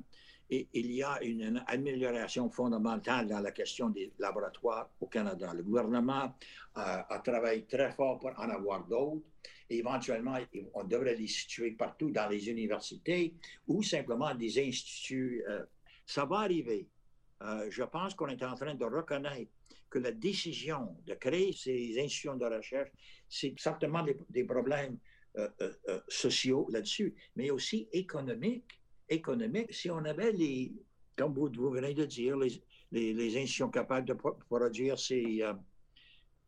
et 0.52 0.68
il 0.74 0.92
y 0.92 1.02
a 1.02 1.24
une 1.24 1.64
amélioration 1.68 2.50
fondamentale 2.50 3.28
dans 3.28 3.40
la 3.40 3.52
question 3.52 3.90
des 3.90 4.12
laboratoires 4.20 4.90
au 5.00 5.08
Canada. 5.08 5.54
Le 5.54 5.64
gouvernement 5.64 6.36
euh, 6.78 7.02
a 7.10 7.22
travaillé 7.24 7.64
très 7.66 7.94
fort 7.94 8.20
pour 8.20 8.32
en 8.38 8.50
avoir 8.50 8.86
d'autres. 8.86 9.26
Éventuellement, 9.70 10.38
on 10.74 10.84
devrait 10.84 11.16
les 11.16 11.28
situer 11.28 11.72
partout 11.72 12.12
dans 12.12 12.28
les 12.28 12.50
universités 12.50 13.34
ou 13.66 13.82
simplement 13.82 14.36
des 14.36 14.60
instituts. 14.60 15.42
Euh, 15.48 15.64
ça 16.06 16.26
va 16.26 16.40
arriver. 16.40 16.90
Euh, 17.42 17.68
je 17.70 17.84
pense 17.84 18.14
qu'on 18.14 18.28
est 18.28 18.44
en 18.44 18.56
train 18.56 18.76
de 18.76 18.86
reconnaître 18.86 19.52
que 19.90 20.00
la 20.00 20.12
décision 20.12 20.98
de 21.06 21.14
créer 21.14 21.54
ces 21.54 21.98
institutions 21.98 22.36
de 22.36 22.46
recherche, 22.46 22.90
c'est 23.30 23.54
certainement 23.58 24.04
des, 24.04 24.18
des 24.30 24.44
problèmes 24.44 24.98
sociaux 26.10 26.68
là-dessus, 26.72 27.16
mais 27.38 27.52
aussi 27.52 27.88
économiques 27.94 28.81
économique, 29.12 29.74
si 29.74 29.92
on 29.92 30.04
avait 30.06 30.32
les, 30.32 30.74
comme 31.18 31.34
vous, 31.34 31.70
venez 31.70 31.94
de 31.94 32.06
dire, 32.06 32.38
les, 32.38 32.62
les, 32.92 33.38
institutions 33.38 33.70
capables 33.70 34.08
de 34.08 34.14
produire 34.14 34.98
ces, 34.98 35.42
euh, 35.42 35.54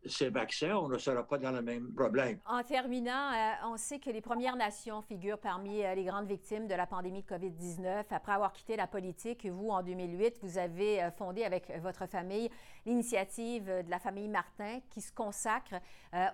ces 0.05 0.29
vaccins, 0.29 0.75
on 0.77 0.88
ne 0.88 0.98
sera 0.98 1.27
pas 1.27 1.38
dans 1.38 1.51
le 1.51 1.62
même 1.62 1.93
problème. 1.93 2.39
En 2.46 2.63
terminant, 2.63 3.32
euh, 3.32 3.67
on 3.67 3.77
sait 3.77 4.00
que 4.00 4.10
les 4.10 4.22
Premières 4.22 4.55
Nations 4.55 5.01
figurent 5.01 5.38
parmi 5.38 5.84
euh, 5.84 5.93
les 5.96 6.05
grandes 6.05 6.27
victimes 6.27 6.67
de 6.67 6.74
la 6.74 6.88
pandémie 6.88 7.22
de 7.22 7.27
COVID-19. 7.27 8.05
Après 8.10 8.32
avoir 8.32 8.53
quitté 8.53 8.77
la 8.77 8.88
politique, 8.88 9.46
vous, 9.46 9.70
en 9.70 9.84
2008, 9.84 10.39
vous 10.41 10.58
avez 10.58 11.10
fondé 11.17 11.43
avec 11.43 11.72
votre 11.82 12.08
famille 12.08 12.50
l'initiative 12.86 13.65
de 13.65 13.89
la 13.89 14.00
famille 14.00 14.29
Martin 14.29 14.79
qui 14.89 15.01
se 15.01 15.12
consacre 15.12 15.75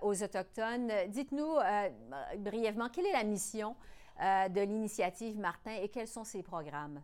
aux 0.02 0.24
Autochtones. 0.24 0.92
Dites-nous 1.10 1.56
brièvement, 2.40 2.90
quelle 2.90 3.06
est 3.06 3.14
la 3.14 3.24
mission 3.24 3.76
euh, 4.22 4.50
de 4.50 4.62
l'initiative 4.62 5.38
Martin 5.38 5.76
et 5.82 5.90
quels 5.90 6.08
sont 6.08 6.24
ses 6.24 6.44
programmes? 6.44 7.04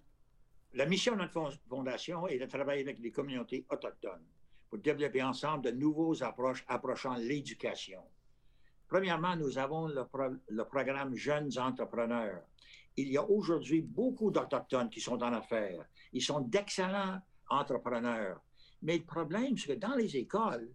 La 0.74 0.86
mission 0.86 1.14
de 1.14 1.22
notre 1.22 1.54
fondation 1.70 2.28
est 2.28 2.38
de 2.38 2.46
travailler 2.46 2.82
avec 2.82 3.00
les 3.00 3.12
communautés 3.12 3.66
autochtones 3.70 4.26
pour 4.70 4.80
développer 4.80 5.24
ensemble 5.24 5.64
de 5.64 5.72
nouveaux 5.72 6.22
approches 6.24 6.66
approchant 6.68 7.16
l'éducation. 7.16 8.02
Premièrement, 8.88 9.36
nous 9.36 9.58
avons 9.58 9.88
le, 9.88 10.64
programme 10.66 11.16
Jeunes 11.16 11.58
entrepreneurs. 11.58 12.42
Il 12.98 13.10
y 13.10 13.18
a 13.18 13.24
aujourd'hui 13.24 13.82
beaucoup 13.82 14.32
d'Autochtones 14.32 14.90
qui 14.90 15.02
sont 15.02 15.22
en 15.24 15.34
affaires. 15.34 15.86
Ils 16.14 16.22
sont 16.22 16.42
d'excellents 16.42 17.20
entrepreneurs. 17.50 18.42
Mais 18.82 18.98
le 18.98 19.06
problème, 19.06 19.58
c'est 19.58 19.76
que 19.76 19.80
dans 19.80 19.96
les 19.96 20.16
écoles, 20.18 20.70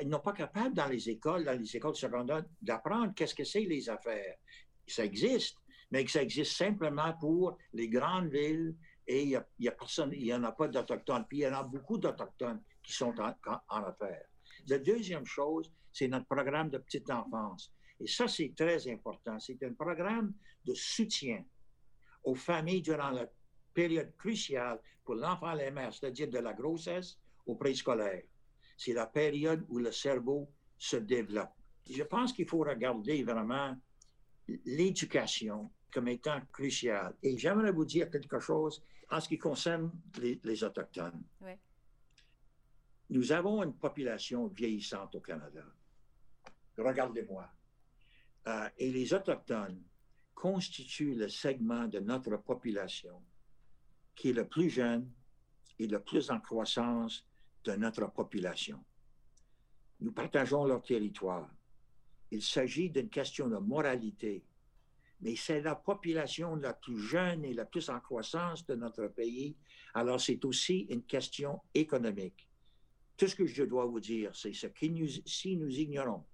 ils 0.00 0.08
n'ont 0.08 0.20
pas 0.20 0.32
capable 0.32 0.74
dans 0.74 0.86
les 0.86 1.08
écoles, 1.10 1.44
dans 1.44 1.58
les 1.58 1.76
écoles 1.76 1.96
secondaires, 1.96 2.44
d'apprendre 2.62 3.12
qu'est-ce 3.14 3.34
que 3.34 3.44
c'est 3.44 3.64
les 3.64 3.88
affaires. 3.88 4.36
Ça 4.86 5.04
existe, 5.04 5.58
mais 5.90 6.04
que 6.04 6.10
ça 6.10 6.22
existe 6.22 6.56
simplement 6.56 7.14
pour 7.18 7.56
les 7.72 7.88
grandes 7.88 8.30
villes 8.30 8.74
et 9.06 9.22
il 9.22 9.42
n'y 9.58 9.68
a, 9.68 9.72
personne, 9.72 10.12
il 10.12 10.24
n'y 10.24 10.34
en 10.34 10.44
a 10.44 10.52
pas 10.52 10.68
d'Autochtones. 10.68 11.24
Puis 11.28 11.38
il 11.38 11.40
y 11.42 11.46
en 11.46 11.54
a 11.54 11.62
beaucoup 11.62 11.96
d'Autochtones 11.96 12.62
qui 12.82 12.92
sont 12.92 13.14
en, 13.18 13.34
en, 13.68 13.82
affaires. 13.84 14.26
La 14.66 14.78
deuxième 14.78 15.24
chose, 15.24 15.72
c'est 15.92 16.08
notre 16.08 16.26
programme 16.26 16.68
de 16.68 16.78
petite 16.78 17.10
enfance. 17.10 17.72
Et 18.00 18.06
ça, 18.06 18.28
c'est 18.28 18.52
très 18.54 18.86
important. 18.88 19.38
C'est 19.40 19.62
un 19.62 19.72
programme 19.72 20.34
de 20.64 20.74
soutien 20.74 21.42
aux 22.22 22.34
familles 22.34 22.82
durant 22.82 23.10
la 23.10 23.26
période 23.72 24.14
cruciale 24.16 24.80
pour 25.04 25.14
l'enfant 25.14 25.54
et 25.54 25.64
la 25.64 25.70
mère, 25.70 25.92
c'est-à-dire 25.92 26.28
de 26.28 26.38
la 26.38 26.52
grossesse 26.52 27.18
au 27.46 27.54
préscolaire. 27.54 28.24
C'est 28.76 28.92
la 28.92 29.06
période 29.06 29.64
où 29.70 29.78
le 29.78 29.90
cerveau 29.90 30.52
se 30.76 30.96
développe. 30.96 31.50
Je 31.88 32.02
pense 32.02 32.34
qu'il 32.34 32.46
faut 32.46 32.58
regarder 32.58 33.24
vraiment 33.24 33.74
l'éducation 34.66 35.70
comme 35.92 36.08
étant 36.08 36.40
crucial. 36.52 37.14
Et 37.22 37.36
j'aimerais 37.38 37.72
vous 37.72 37.84
dire 37.84 38.10
quelque 38.10 38.38
chose 38.38 38.82
en 39.10 39.20
ce 39.20 39.28
qui 39.28 39.38
concerne 39.38 39.90
les, 40.20 40.64
Autochtones. 40.64 41.22
Nous 43.10 43.32
avons 43.32 43.62
une 43.62 43.74
population 43.74 44.48
vieillissante 44.48 45.14
au 45.14 45.20
Canada. 45.20 45.64
Regardez-moi. 46.76 47.48
Euh, 48.46 48.68
et 48.76 48.90
les 48.90 49.14
Autochtones 49.14 49.82
constituent 50.34 51.14
le 51.14 51.28
segment 51.28 51.88
de 51.88 51.98
notre 52.00 52.36
population 52.36 53.22
qui 54.14 54.30
est 54.30 54.34
le 54.34 54.46
plus 54.46 54.68
jeune 54.68 55.10
et 55.78 55.86
le 55.86 56.00
plus 56.00 56.30
en 56.30 56.40
croissance 56.40 57.24
de 57.64 57.72
notre 57.72 58.06
population. 58.10 58.84
Nous 60.00 60.12
partageons 60.12 60.64
leur 60.64 60.82
territoire. 60.82 61.48
Il 62.30 62.42
s'agit 62.42 62.90
d'une 62.90 63.08
question 63.08 63.48
de 63.48 63.56
moralité, 63.56 64.44
mais 65.20 65.34
c'est 65.36 65.60
la 65.60 65.74
population 65.74 66.54
la 66.56 66.74
plus 66.74 66.98
jeune 66.98 67.44
et 67.44 67.52
la 67.52 67.64
plus 67.64 67.88
en 67.90 68.00
croissance 68.00 68.66
de 68.66 68.74
notre 68.74 69.08
pays. 69.08 69.56
Alors, 69.94 70.20
c'est 70.20 70.44
aussi 70.44 70.86
une 70.90 71.02
question 71.02 71.60
économique. 71.74 72.48
Tout 73.16 73.26
ce 73.26 73.34
que 73.34 73.46
je 73.46 73.64
dois 73.64 73.86
vous 73.86 74.00
dire, 74.00 74.34
c'est 74.34 74.52
ce 74.52 74.68
que 74.68 74.86
nous, 74.86 75.08
si 75.26 75.56
nous 75.56 75.70
ignorons 75.70 76.24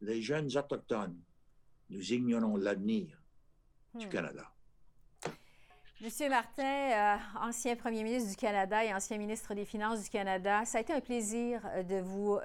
les 0.00 0.22
jeunes 0.22 0.56
autochtones, 0.56 1.20
nous 1.90 2.12
ignorons 2.12 2.56
l'avenir 2.56 3.20
du 3.94 4.06
hmm. 4.06 4.10
Canada. 4.10 4.50
Monsieur 6.00 6.30
Martin, 6.30 6.62
euh, 6.64 7.16
ancien 7.42 7.76
premier 7.76 8.02
ministre 8.02 8.30
du 8.30 8.36
Canada 8.36 8.82
et 8.82 8.94
ancien 8.94 9.18
ministre 9.18 9.52
des 9.54 9.66
Finances 9.66 10.04
du 10.04 10.08
Canada, 10.08 10.64
ça 10.64 10.78
a 10.78 10.80
été 10.80 10.94
un 10.94 11.00
plaisir 11.00 11.60
euh, 11.66 11.82
de 11.82 12.00
vous 12.00 12.38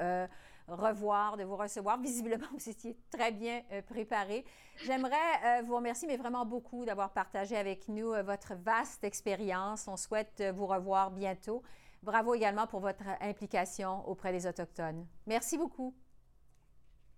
revoir, 0.68 1.38
de 1.38 1.44
vous 1.44 1.56
recevoir. 1.56 2.00
Visiblement, 2.00 2.48
vous 2.52 2.70
étiez 2.70 2.98
très 3.12 3.32
bien 3.32 3.62
préparé. 3.88 4.46
J'aimerais 4.78 5.62
vous 5.64 5.76
remercier, 5.76 6.08
mais 6.08 6.18
vraiment 6.18 6.46
beaucoup, 6.46 6.86
d'avoir 6.86 7.12
partagé 7.12 7.56
avec 7.56 7.88
nous 7.88 8.12
votre 8.24 8.56
vaste 8.56 9.04
expérience. 9.04 9.88
On 9.88 9.98
souhaite 9.98 10.44
vous 10.56 10.66
revoir 10.68 11.12
bientôt. 11.12 11.62
Bravo 12.04 12.34
également 12.36 12.68
pour 12.68 12.82
votre 12.82 13.04
implication 13.22 14.08
auprès 14.08 14.32
des 14.32 14.46
Autochtones. 14.46 15.08
Merci 15.26 15.58
beaucoup. 15.58 15.96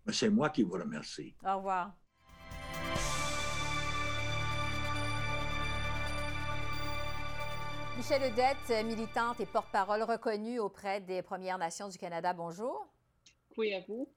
C'est 0.09 0.29
moi 0.29 0.49
qui 0.49 0.63
vous 0.63 0.73
remercie. 0.75 1.35
Au 1.45 1.57
revoir. 1.57 1.91
Michelle 7.97 8.31
Odette, 8.31 8.85
militante 8.85 9.39
et 9.39 9.45
porte-parole 9.45 10.03
reconnue 10.03 10.59
auprès 10.59 11.01
des 11.01 11.21
Premières 11.21 11.57
Nations 11.57 11.89
du 11.89 11.97
Canada. 11.97 12.31
Bonjour. 12.31 12.87
Oui, 13.57 13.73
à 13.73 13.81
vous. 13.81 14.07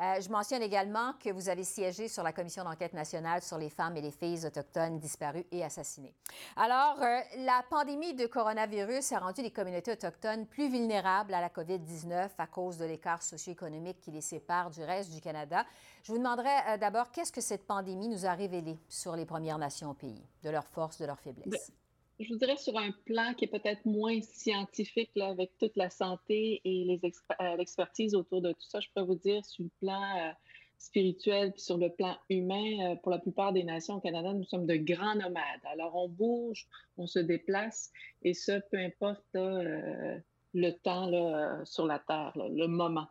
Euh, 0.00 0.20
je 0.20 0.30
mentionne 0.30 0.62
également 0.62 1.12
que 1.22 1.30
vous 1.30 1.50
avez 1.50 1.64
siégé 1.64 2.08
sur 2.08 2.22
la 2.22 2.32
commission 2.32 2.64
d'enquête 2.64 2.94
nationale 2.94 3.42
sur 3.42 3.58
les 3.58 3.68
femmes 3.68 3.96
et 3.96 4.00
les 4.00 4.10
filles 4.10 4.46
autochtones 4.46 4.98
disparues 4.98 5.44
et 5.50 5.62
assassinées. 5.62 6.14
Alors, 6.56 6.96
euh, 7.02 7.20
la 7.44 7.62
pandémie 7.68 8.14
de 8.14 8.26
coronavirus 8.26 9.12
a 9.12 9.18
rendu 9.18 9.42
les 9.42 9.50
communautés 9.50 9.92
autochtones 9.92 10.46
plus 10.46 10.70
vulnérables 10.70 11.34
à 11.34 11.42
la 11.42 11.50
COVID-19 11.50 12.30
à 12.38 12.46
cause 12.46 12.78
de 12.78 12.86
l'écart 12.86 13.22
socio-économique 13.22 14.00
qui 14.00 14.10
les 14.10 14.22
sépare 14.22 14.70
du 14.70 14.82
reste 14.82 15.12
du 15.12 15.20
Canada. 15.20 15.66
Je 16.04 16.12
vous 16.12 16.18
demanderai 16.18 16.48
euh, 16.68 16.76
d'abord 16.78 17.10
qu'est-ce 17.10 17.32
que 17.32 17.42
cette 17.42 17.66
pandémie 17.66 18.08
nous 18.08 18.24
a 18.24 18.32
révélé 18.32 18.78
sur 18.88 19.14
les 19.14 19.26
Premières 19.26 19.58
Nations 19.58 19.90
au 19.90 19.94
pays, 19.94 20.24
de 20.42 20.48
leurs 20.48 20.66
forces, 20.66 20.98
de 20.98 21.04
leurs 21.04 21.20
faiblesses? 21.20 21.70
Je 22.22 22.28
vous 22.28 22.38
dirais 22.38 22.56
sur 22.56 22.78
un 22.78 22.92
plan 23.04 23.34
qui 23.34 23.46
est 23.46 23.48
peut-être 23.48 23.84
moins 23.84 24.20
scientifique, 24.20 25.10
avec 25.16 25.58
toute 25.58 25.76
la 25.76 25.90
santé 25.90 26.60
et 26.64 27.00
euh, 27.02 27.56
l'expertise 27.56 28.14
autour 28.14 28.40
de 28.40 28.52
tout 28.52 28.62
ça, 28.62 28.78
je 28.78 28.88
peux 28.94 29.00
vous 29.00 29.16
dire 29.16 29.44
sur 29.44 29.64
le 29.64 29.70
plan 29.80 30.00
euh, 30.00 30.30
spirituel 30.78 31.52
puis 31.52 31.62
sur 31.62 31.78
le 31.78 31.90
plan 31.90 32.16
humain, 32.30 32.92
euh, 32.92 32.96
pour 32.96 33.10
la 33.10 33.18
plupart 33.18 33.52
des 33.52 33.64
nations 33.64 33.96
au 33.96 34.00
Canada, 34.00 34.32
nous 34.32 34.44
sommes 34.44 34.66
de 34.66 34.76
grands 34.76 35.16
nomades. 35.16 35.64
Alors, 35.64 35.96
on 35.96 36.08
bouge, 36.08 36.68
on 36.96 37.08
se 37.08 37.18
déplace, 37.18 37.90
et 38.22 38.34
ça, 38.34 38.60
peu 38.60 38.78
importe 38.78 39.24
le 39.34 40.70
temps 40.70 41.10
sur 41.64 41.86
la 41.86 41.98
Terre, 41.98 42.32
le 42.36 42.66
moment. 42.66 43.08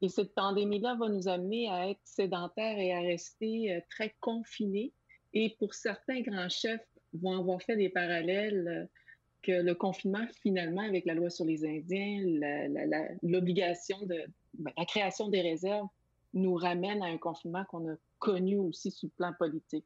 Et 0.00 0.08
cette 0.08 0.34
pandémie-là 0.34 0.94
va 0.94 1.08
nous 1.10 1.28
amener 1.28 1.68
à 1.68 1.90
être 1.90 2.00
sédentaires 2.04 2.78
et 2.78 2.94
à 2.94 3.00
rester 3.00 3.82
très 3.90 4.14
confinés. 4.20 4.92
Et 5.34 5.50
pour 5.58 5.74
certains 5.74 6.20
grands 6.20 6.48
chefs 6.48 6.86
vont 7.14 7.38
avoir 7.38 7.62
fait 7.62 7.76
des 7.76 7.88
parallèles 7.88 8.68
euh, 8.68 8.86
que 9.42 9.52
le 9.52 9.74
confinement, 9.74 10.26
finalement, 10.42 10.82
avec 10.82 11.04
la 11.04 11.14
loi 11.14 11.30
sur 11.30 11.44
les 11.44 11.66
Indiens, 11.66 12.22
l'obligation 13.22 13.98
de 14.06 14.24
ben, 14.54 14.72
la 14.76 14.84
création 14.86 15.28
des 15.28 15.42
réserves, 15.42 15.86
nous 16.32 16.54
ramène 16.54 17.02
à 17.02 17.06
un 17.06 17.18
confinement 17.18 17.64
qu'on 17.66 17.92
a 17.92 17.96
connu 18.18 18.56
aussi 18.58 18.90
sur 18.90 19.08
le 19.08 19.12
plan 19.16 19.32
politique. 19.38 19.84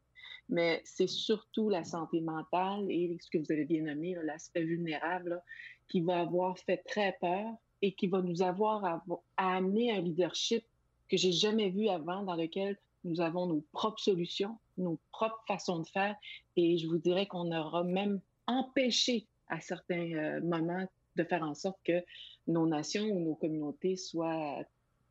Mais 0.48 0.80
c'est 0.84 1.08
surtout 1.08 1.68
la 1.68 1.84
santé 1.84 2.20
mentale 2.20 2.86
et 2.88 3.16
ce 3.20 3.28
que 3.30 3.38
vous 3.38 3.52
avez 3.52 3.64
bien 3.64 3.82
nommé, 3.82 4.16
l'aspect 4.22 4.62
vulnérable, 4.62 5.42
qui 5.88 6.00
va 6.00 6.20
avoir 6.20 6.58
fait 6.58 6.78
très 6.78 7.16
peur 7.20 7.52
et 7.82 7.92
qui 7.92 8.06
va 8.06 8.22
nous 8.22 8.42
avoir 8.42 8.84
à, 8.84 9.04
à 9.36 9.56
amener 9.56 9.92
un 9.92 10.00
leadership 10.00 10.64
que 11.08 11.16
j'ai 11.16 11.32
jamais 11.32 11.70
vu 11.70 11.88
avant, 11.88 12.22
dans 12.22 12.34
lequel 12.36 12.78
nous 13.04 13.20
avons 13.20 13.46
nos 13.46 13.64
propres 13.72 14.00
solutions, 14.00 14.56
nos 14.78 14.98
propres 15.12 15.42
façons 15.46 15.80
de 15.80 15.86
faire. 15.88 16.16
Et 16.56 16.78
je 16.78 16.86
vous 16.86 16.98
dirais 16.98 17.26
qu'on 17.26 17.52
aura 17.52 17.84
même 17.84 18.20
empêché 18.46 19.26
à 19.48 19.60
certains 19.60 20.12
euh, 20.12 20.40
moments 20.42 20.86
de 21.16 21.24
faire 21.24 21.42
en 21.42 21.54
sorte 21.54 21.78
que 21.84 22.02
nos 22.46 22.66
nations 22.66 23.04
ou 23.04 23.20
nos 23.20 23.34
communautés 23.34 23.96
soient 23.96 24.62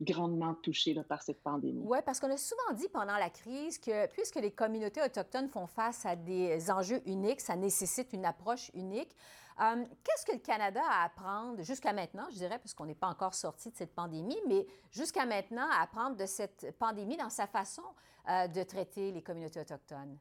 grandement 0.01 0.55
touchées 0.55 0.95
par 1.09 1.23
cette 1.23 1.41
pandémie. 1.41 1.81
Oui, 1.83 1.97
parce 2.05 2.19
qu'on 2.19 2.31
a 2.31 2.37
souvent 2.37 2.73
dit 2.75 2.87
pendant 2.93 3.17
la 3.17 3.29
crise 3.29 3.79
que 3.79 4.07
puisque 4.07 4.35
les 4.35 4.51
communautés 4.51 5.01
autochtones 5.01 5.49
font 5.49 5.67
face 5.67 6.05
à 6.05 6.15
des 6.15 6.69
enjeux 6.69 7.01
uniques, 7.05 7.41
ça 7.41 7.55
nécessite 7.55 8.13
une 8.13 8.25
approche 8.25 8.69
unique. 8.75 9.15
Euh, 9.59 9.83
qu'est-ce 10.03 10.25
que 10.25 10.33
le 10.33 10.39
Canada 10.39 10.81
a 10.87 11.01
à 11.01 11.05
apprendre 11.05 11.63
jusqu'à 11.63 11.91
maintenant, 11.91 12.27
je 12.31 12.35
dirais, 12.35 12.59
puisqu'on 12.59 12.85
n'est 12.85 12.95
pas 12.95 13.07
encore 13.07 13.33
sorti 13.33 13.71
de 13.71 13.75
cette 13.75 13.95
pandémie, 13.95 14.37
mais 14.47 14.65
jusqu'à 14.91 15.25
maintenant 15.25 15.67
à 15.71 15.81
apprendre 15.81 16.15
de 16.15 16.25
cette 16.25 16.75
pandémie 16.77 17.17
dans 17.17 17.29
sa 17.29 17.47
façon 17.47 17.81
euh, 18.29 18.47
de 18.47 18.61
traiter 18.63 19.11
les 19.11 19.21
communautés 19.21 19.59
autochtones? 19.59 20.17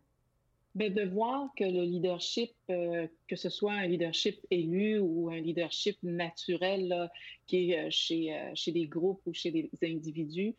Bien, 0.75 0.91
de 0.91 1.05
voir 1.05 1.49
que 1.57 1.65
le 1.65 1.83
leadership, 1.83 2.53
euh, 2.71 3.07
que 3.29 3.37
ce 3.37 3.49
soit 3.49 3.73
un 3.73 3.87
leadership 3.87 4.39
élu 4.51 4.99
ou 4.99 5.31
un 5.31 5.41
leadership 5.41 5.99
naturel 6.03 7.11
qui 7.47 7.73
est 7.73 7.91
chez, 7.91 8.53
chez 8.55 8.73
des 8.73 8.87
groupes 8.87 9.23
ou 9.27 9.33
chez 9.33 9.51
des 9.51 9.71
individus, 9.83 10.55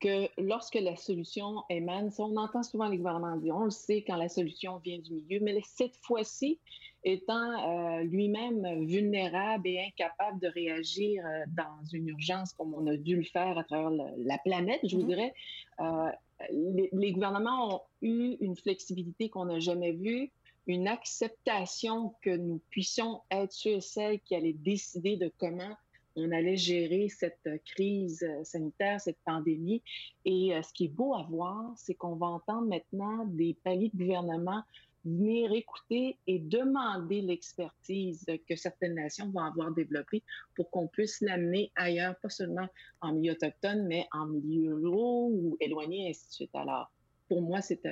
que 0.00 0.28
lorsque 0.40 0.76
la 0.76 0.96
solution 0.96 1.64
émane, 1.68 2.10
on 2.18 2.36
entend 2.36 2.62
souvent 2.62 2.88
les 2.88 2.98
gouvernements 2.98 3.36
dire, 3.36 3.56
on 3.56 3.64
le 3.64 3.70
sait 3.70 4.02
quand 4.06 4.16
la 4.16 4.28
solution 4.28 4.78
vient 4.78 4.98
du 4.98 5.14
milieu, 5.14 5.40
mais 5.40 5.60
cette 5.64 5.96
fois-ci, 5.96 6.58
étant 7.04 7.98
euh, 7.98 8.02
lui-même 8.02 8.84
vulnérable 8.84 9.68
et 9.68 9.80
incapable 9.86 10.40
de 10.40 10.48
réagir 10.48 11.24
euh, 11.24 11.44
dans 11.56 11.84
une 11.92 12.08
urgence 12.08 12.52
comme 12.52 12.74
on 12.74 12.86
a 12.86 12.96
dû 12.96 13.16
le 13.16 13.22
faire 13.22 13.56
à 13.58 13.64
travers 13.64 13.90
la 14.16 14.38
planète, 14.38 14.80
je 14.84 14.96
vous 14.96 15.02
mm-hmm. 15.02 15.06
dirais, 15.06 15.34
euh, 15.80 16.10
les, 16.50 16.88
les, 16.92 17.12
gouvernements 17.12 17.76
ont 17.76 17.80
eu 18.02 18.36
une 18.40 18.56
flexibilité 18.56 19.28
qu'on 19.28 19.46
n'a 19.46 19.60
jamais 19.60 19.92
vue, 19.92 20.30
une 20.66 20.88
acceptation 20.88 22.14
que 22.20 22.30
nous 22.30 22.60
puissions 22.70 23.22
être 23.30 23.52
ceux 23.52 23.76
et 23.76 23.80
celles 23.80 24.20
qui 24.20 24.34
allaient 24.34 24.52
décider 24.52 25.16
de 25.16 25.32
comment 25.38 25.76
on 26.16 26.32
allait 26.32 26.56
gérer 26.56 27.08
cette 27.08 27.48
crise 27.64 28.26
sanitaire, 28.42 29.00
cette 29.00 29.18
pandémie. 29.24 29.82
Et 30.24 30.52
ce 30.62 30.72
qui 30.72 30.86
est 30.86 30.88
beau 30.94 31.14
à 31.14 31.22
voir, 31.22 31.72
c'est 31.76 31.94
qu'on 31.94 32.16
va 32.16 32.26
entendre 32.26 32.66
maintenant 32.66 33.24
des 33.26 33.56
paliers 33.62 33.90
de 33.94 33.98
gouvernement 33.98 34.64
venir 35.08 35.52
écouter 35.52 36.18
et 36.26 36.38
demander 36.38 37.20
l'expertise 37.20 38.24
que 38.48 38.56
certaines 38.56 38.94
nations 38.94 39.30
vont 39.30 39.42
avoir 39.42 39.72
développée 39.72 40.22
pour 40.54 40.70
qu'on 40.70 40.86
puisse 40.86 41.20
l'amener 41.20 41.72
ailleurs, 41.74 42.16
pas 42.20 42.28
seulement 42.28 42.68
en 43.00 43.12
milieu 43.12 43.32
autochtone, 43.32 43.86
mais 43.86 44.06
en 44.12 44.26
milieu 44.26 44.74
rural 44.74 45.32
ou 45.32 45.56
éloigné, 45.60 46.10
ainsi 46.10 46.28
de 46.28 46.32
suite. 46.32 46.54
Alors, 46.54 46.90
pour 47.28 47.42
moi, 47.42 47.60
c'est 47.60 47.84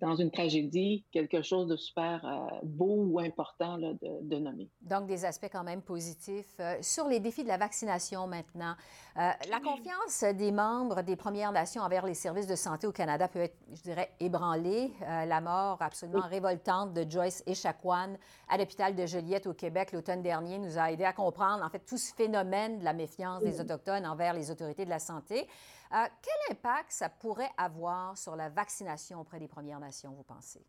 dans 0.00 0.14
une 0.14 0.30
tragédie 0.30 1.04
quelque 1.12 1.42
chose 1.42 1.66
de 1.66 1.76
super 1.76 2.24
euh, 2.24 2.58
beau 2.62 3.06
ou 3.10 3.18
important 3.18 3.78
de, 3.78 3.96
de, 4.22 4.36
nommer. 4.38 4.68
Donc, 4.82 5.06
des 5.06 5.24
aspects 5.24 5.48
quand 5.50 5.64
même 5.64 5.82
positifs. 5.82 6.54
Euh, 6.60 6.76
sur 6.82 7.08
les 7.08 7.20
défis 7.20 7.42
de 7.42 7.48
la 7.48 7.56
vaccination 7.56 8.26
maintenant, 8.26 8.74
euh, 9.16 9.30
la 9.50 9.60
confiance 9.60 10.24
des 10.36 10.52
membres 10.52 11.02
des 11.02 11.16
Premières 11.16 11.52
Nations 11.52 11.82
envers 11.82 12.06
les 12.06 12.14
services 12.14 12.46
de 12.46 12.54
santé 12.54 12.86
au 12.86 12.92
Canada 12.92 13.28
peut 13.28 13.40
être, 13.40 13.56
je 13.74 13.82
dirais, 13.82 14.12
ébranlée. 14.20 14.92
la 15.00 15.40
mort 15.40 15.78
absolument 15.80 16.26
révoltante 16.26 16.92
de 16.92 17.08
Joyce 17.08 17.42
Echaquan 17.46 18.16
à 18.48 18.56
l'hôpital 18.56 18.94
de 18.94 19.06
Joliette 19.06 19.46
au 19.46 19.54
Québec 19.54 19.92
l'automne 19.92 20.22
dernier 20.22 20.58
nous 20.58 20.78
a 20.78 20.92
aidé 20.92 21.04
à 21.04 21.12
comprendre, 21.12 21.64
en 21.64 21.68
fait, 21.68 21.80
tout 21.80 21.98
ce 21.98 22.14
phénomène 22.14 22.78
de 22.78 22.84
la 22.84 22.92
méfiance 22.92 23.42
des 23.42 23.60
Autochtones 23.60 24.06
envers 24.06 24.34
les 24.34 24.50
autorités 24.50 24.84
de 24.84 24.90
la 24.90 24.98
santé. 24.98 25.48
Euh, 25.92 26.04
quel 26.22 26.56
impact 26.56 26.92
ça 26.92 27.08
pourrait 27.08 27.50
avoir 27.56 28.16
sur 28.16 28.36
la 28.36 28.48
vaccination 28.48 29.20
auprès 29.20 29.38
des 29.38 29.48
Premières 29.48 29.80
Nations, 29.80 30.12
vous 30.12 30.22
pensez? 30.22 30.64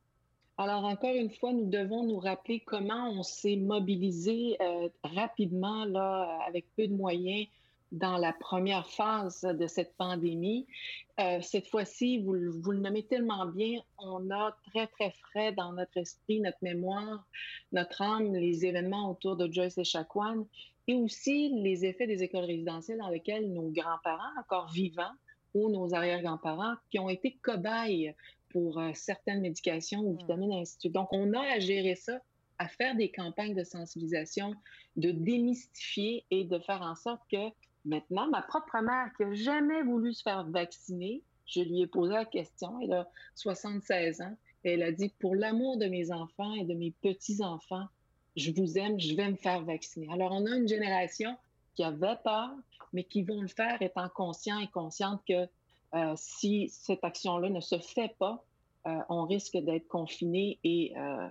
Alors, 0.57 0.83
encore 0.83 1.15
une 1.15 1.29
fois, 1.29 1.53
nous 1.53 1.69
devons 1.69 2.03
nous 2.03 2.19
rappeler 2.19 2.59
comment 2.59 3.09
on 3.11 3.23
s'est 3.23 3.55
mobilisé 3.55 4.57
euh, 4.61 4.89
rapidement, 5.03 5.85
là, 5.85 6.39
avec 6.47 6.65
peu 6.75 6.87
de 6.87 6.93
moyens, 6.93 7.47
dans 7.91 8.17
la 8.17 8.33
première 8.33 8.87
phase 8.87 9.41
de 9.41 9.67
cette 9.67 9.95
pandémie. 9.97 10.67
Euh, 11.19 11.41
cette 11.41 11.67
fois-ci, 11.67 12.19
vous, 12.19 12.33
le 12.33 12.79
nommez 12.79 13.03
tellement 13.03 13.45
bien, 13.45 13.81
on 13.97 14.29
a 14.31 14.55
très, 14.67 14.87
très 14.87 15.11
frais 15.11 15.51
dans 15.53 15.73
notre 15.73 15.97
esprit, 15.97 16.39
notre 16.39 16.59
mémoire, 16.61 17.25
notre 17.71 18.01
âme, 18.01 18.33
les 18.33 18.65
événements 18.65 19.09
autour 19.11 19.35
de 19.35 19.51
Joyce 19.51 19.77
et 19.77 19.81
Echaquan 19.81 20.45
et 20.89 20.95
aussi 20.95 21.49
les 21.49 21.85
effets 21.85 22.07
des 22.07 22.23
écoles 22.23 22.45
résidentielles 22.45 22.97
dans 22.97 23.09
lesquelles 23.09 23.53
nos 23.53 23.69
grands-parents, 23.69 24.39
encore 24.39 24.71
vivants, 24.71 25.13
ou 25.53 25.69
nos 25.69 25.93
arrière-grands-parents, 25.93 26.77
qui 26.89 26.97
ont 26.97 27.09
été 27.09 27.37
cobayes 27.43 28.15
pour 28.49 28.79
euh, 28.79 28.89
certaines 28.95 29.41
médications 29.41 29.99
ou 29.99 30.13
hmm. 30.13 30.17
vitamines, 30.17 30.53
ainsi 30.53 30.89
Donc, 30.89 31.13
on 31.13 31.31
a 31.33 31.41
à 31.41 31.59
gérer 31.59 31.93
ça, 31.93 32.19
à 32.57 32.67
faire 32.67 32.95
des 32.95 33.11
campagnes 33.11 33.53
de 33.53 33.63
sensibilisation, 33.63 34.55
de 34.95 35.11
démystifier 35.11 36.25
et 36.31 36.43
de 36.43 36.57
faire 36.57 36.81
en 36.81 36.95
sorte 36.95 37.21
que 37.31 37.51
maintenant, 37.85 38.27
ma 38.27 38.41
propre 38.41 38.81
mère, 38.81 39.11
qui 39.15 39.25
n'a 39.25 39.33
jamais 39.35 39.83
voulu 39.83 40.11
se 40.15 40.23
faire 40.23 40.43
vacciner, 40.49 41.21
je 41.45 41.61
lui 41.61 41.81
ai 41.81 41.87
posé 41.87 42.13
la 42.13 42.25
question, 42.25 42.79
elle 42.81 42.93
a 42.93 43.07
76 43.35 44.21
ans, 44.21 44.35
et 44.63 44.71
elle 44.71 44.81
a 44.81 44.91
dit, 44.91 45.13
pour 45.19 45.35
l'amour 45.35 45.77
de 45.77 45.85
mes 45.85 46.11
enfants 46.11 46.55
et 46.55 46.63
de 46.63 46.73
mes 46.73 46.95
petits-enfants, 47.03 47.85
je 48.39 48.51
vous 48.51 48.77
aime, 48.77 48.99
je 48.99 49.13
vais 49.15 49.29
me 49.29 49.35
faire 49.35 49.61
vacciner. 49.63 50.07
Alors, 50.11 50.31
on 50.31 50.45
a 50.45 50.55
une 50.55 50.67
génération 50.67 51.35
qui 51.75 51.83
avait 51.83 52.17
peur, 52.23 52.49
mais 52.93 53.03
qui 53.03 53.23
vont 53.23 53.41
le 53.41 53.47
faire 53.47 53.81
étant 53.81 54.09
conscient 54.09 54.59
et 54.59 54.67
consciente 54.67 55.21
que 55.27 55.47
euh, 55.95 56.13
si 56.15 56.69
cette 56.69 57.03
action-là 57.03 57.49
ne 57.49 57.59
se 57.59 57.79
fait 57.79 58.15
pas, 58.17 58.43
euh, 58.87 58.97
on 59.09 59.25
risque 59.25 59.57
d'être 59.57 59.87
confiné 59.87 60.59
et 60.63 60.93
euh, 60.97 61.27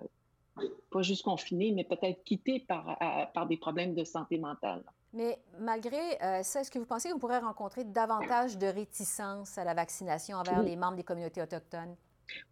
pas 0.91 1.03
juste 1.03 1.23
confinés, 1.23 1.73
mais 1.73 1.85
peut-être 1.85 2.23
quittés 2.25 2.61
par, 2.61 2.99
par 3.33 3.47
des 3.47 3.57
problèmes 3.57 3.95
de 3.95 4.05
santé 4.05 4.39
mentale. 4.39 4.83
Mais 5.13 5.39
malgré 5.59 6.23
euh, 6.23 6.43
ça, 6.43 6.61
est-ce 6.61 6.71
que 6.71 6.79
vous 6.79 6.85
pensez 6.85 7.11
qu'on 7.11 7.19
pourrait 7.19 7.39
rencontrer 7.39 7.85
davantage 7.85 8.59
de 8.59 8.67
réticence 8.67 9.57
à 9.57 9.65
la 9.65 9.75
vaccination 9.75 10.37
envers 10.37 10.63
les 10.63 10.77
membres 10.77 10.97
des 10.97 11.05
communautés 11.05 11.41
autochtones? 11.41 11.97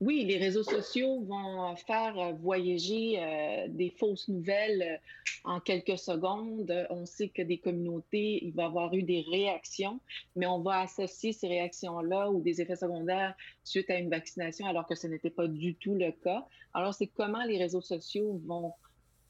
Oui, 0.00 0.24
les 0.24 0.38
réseaux 0.38 0.62
sociaux 0.62 1.20
vont 1.22 1.74
faire 1.76 2.18
euh, 2.18 2.32
voyager 2.32 3.18
euh, 3.18 3.66
des 3.68 3.90
fausses 3.90 4.28
nouvelles 4.28 5.00
en 5.44 5.60
quelques 5.60 5.98
secondes. 5.98 6.86
On 6.90 7.06
sait 7.06 7.28
que 7.28 7.42
des 7.42 7.58
communautés, 7.58 8.44
il 8.44 8.52
va 8.54 8.64
y 8.64 8.66
avoir 8.66 8.94
eu 8.94 9.02
des 9.02 9.24
réactions, 9.30 10.00
mais 10.34 10.46
on 10.46 10.60
va 10.60 10.80
associer 10.80 11.32
ces 11.32 11.48
réactions-là 11.48 12.30
ou 12.30 12.40
des 12.40 12.60
effets 12.60 12.76
secondaires 12.76 13.34
suite 13.64 13.90
à 13.90 13.98
une 13.98 14.10
vaccination 14.10 14.66
alors 14.66 14.86
que 14.86 14.94
ce 14.94 15.06
n'était 15.06 15.30
pas 15.30 15.46
du 15.46 15.74
tout 15.74 15.94
le 15.94 16.12
cas. 16.12 16.46
Alors, 16.74 16.94
c'est 16.94 17.06
comment 17.06 17.44
les 17.44 17.58
réseaux 17.58 17.80
sociaux 17.80 18.40
vont 18.44 18.72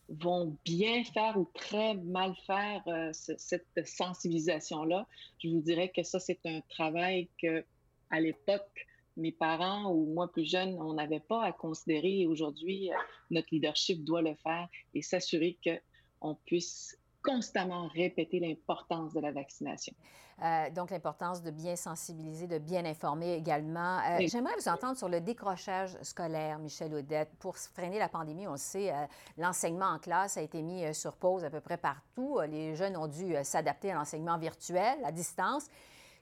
vont 0.09 0.57
bien 0.65 1.03
faire 1.05 1.37
ou 1.37 1.51
très 1.55 1.95
mal 1.95 2.35
faire 2.47 2.83
euh, 2.87 3.11
cette 3.13 3.67
sensibilisation-là. 3.85 5.07
Je 5.43 5.49
vous 5.49 5.61
dirais 5.61 5.91
que 5.95 6.03
ça, 6.03 6.21
c'est 6.21 6.39
un 6.45 6.61
travail 6.69 7.29
que, 7.41 7.65
à 8.11 8.21
l'époque, 8.21 8.87
mes 9.17 9.33
parents 9.33 9.91
ou 9.93 10.13
moi 10.13 10.31
plus 10.31 10.45
jeune, 10.45 10.77
on 10.81 10.95
n'avait 10.95 11.21
pas 11.21 11.43
à 11.45 11.53
considérer. 11.53 12.21
Et 12.21 12.27
aujourd'hui, 12.27 12.91
euh, 12.91 12.97
notre 13.31 13.49
leadership 13.53 14.05
doit 14.05 14.23
le 14.23 14.35
faire 14.37 14.69
et 14.95 15.03
s'assurer 15.03 15.59
qu'on 15.65 16.35
puisse 16.47 16.99
constamment 17.27 17.89
répéter 17.89 18.39
l'importance 18.39 19.13
de 19.13 19.21
la 19.21 19.33
vaccination. 19.33 19.95
Euh, 20.43 20.71
donc, 20.71 20.91
l'importance 20.91 21.43
de 21.43 21.51
bien 21.51 21.77
sensibiliser, 21.77 22.47
de 22.47 22.59
bien 22.59 22.85
informer 22.85 23.35
également. 23.35 23.99
Euh, 23.99 24.27
j'aimerais 24.27 24.55
vous 24.59 24.69
entendre 24.69 24.97
sur 24.97 25.09
le 25.09 25.21
décrochage 25.21 25.97
scolaire, 26.03 26.59
Michel 26.59 26.95
Audette. 26.95 27.31
Pour 27.39 27.57
freiner 27.57 27.99
la 27.99 28.09
pandémie, 28.09 28.47
on 28.47 28.53
le 28.53 28.59
sait, 28.59 28.93
euh, 28.93 29.07
l'enseignement 29.39 29.87
en 29.87 29.99
classe 29.99 30.37
a 30.37 30.43
été 30.43 30.61
mis 30.61 30.95
sur 30.95 31.17
pause 31.17 31.45
à 31.45 31.51
peu 31.51 31.61
près 31.61 31.79
partout. 31.79 32.39
Les 32.49 32.77
jeunes 32.77 32.97
ont 32.97 33.09
dû 33.09 33.35
s'adapter 33.43 33.93
à 33.93 33.95
l'enseignement 33.95 34.37
virtuel, 34.37 34.99
à 35.05 35.11
distance. 35.11 35.69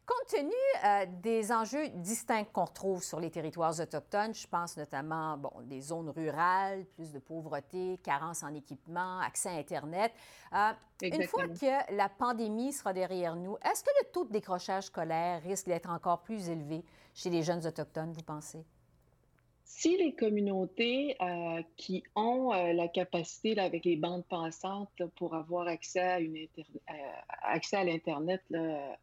Compte 0.06 0.28
tenu 0.28 0.52
euh, 0.84 1.06
des 1.22 1.50
enjeux 1.50 1.88
distincts 1.88 2.44
qu'on 2.52 2.66
retrouve 2.66 3.02
sur 3.02 3.20
les 3.20 3.30
territoires 3.30 3.80
autochtones, 3.80 4.34
je 4.34 4.46
pense 4.46 4.76
notamment 4.76 5.38
bon, 5.38 5.50
des 5.62 5.80
zones 5.80 6.10
rurales, 6.10 6.84
plus 6.94 7.10
de 7.10 7.18
pauvreté, 7.18 7.98
carence 8.02 8.42
en 8.42 8.52
équipement, 8.52 9.20
accès 9.20 9.48
à 9.48 9.52
Internet. 9.52 10.12
Euh, 10.52 10.72
une 11.02 11.26
fois 11.26 11.48
que 11.48 11.94
la 11.96 12.10
pandémie 12.10 12.74
sera 12.74 12.92
derrière 12.92 13.34
nous, 13.34 13.56
est-ce 13.64 13.82
que 13.82 13.90
le 14.02 14.10
taux 14.10 14.26
de 14.26 14.32
décrochage 14.32 14.84
scolaire 14.84 15.42
risque 15.42 15.66
d'être 15.66 15.88
encore 15.88 16.22
plus 16.22 16.50
élevé 16.50 16.84
chez 17.14 17.30
les 17.30 17.42
jeunes 17.42 17.66
autochtones, 17.66 18.12
vous 18.12 18.22
pensez? 18.22 18.62
Si 19.64 19.96
les 19.96 20.12
communautés 20.12 21.16
euh, 21.22 21.62
qui 21.76 22.04
ont 22.14 22.52
euh, 22.52 22.74
la 22.74 22.86
capacité 22.86 23.58
avec 23.58 23.86
les 23.86 23.96
bandes 23.96 24.24
passantes 24.26 25.02
pour 25.16 25.34
avoir 25.34 25.66
accès 25.66 26.00
à, 26.00 26.18
euh, 26.18 27.84
l'Internet 27.84 28.42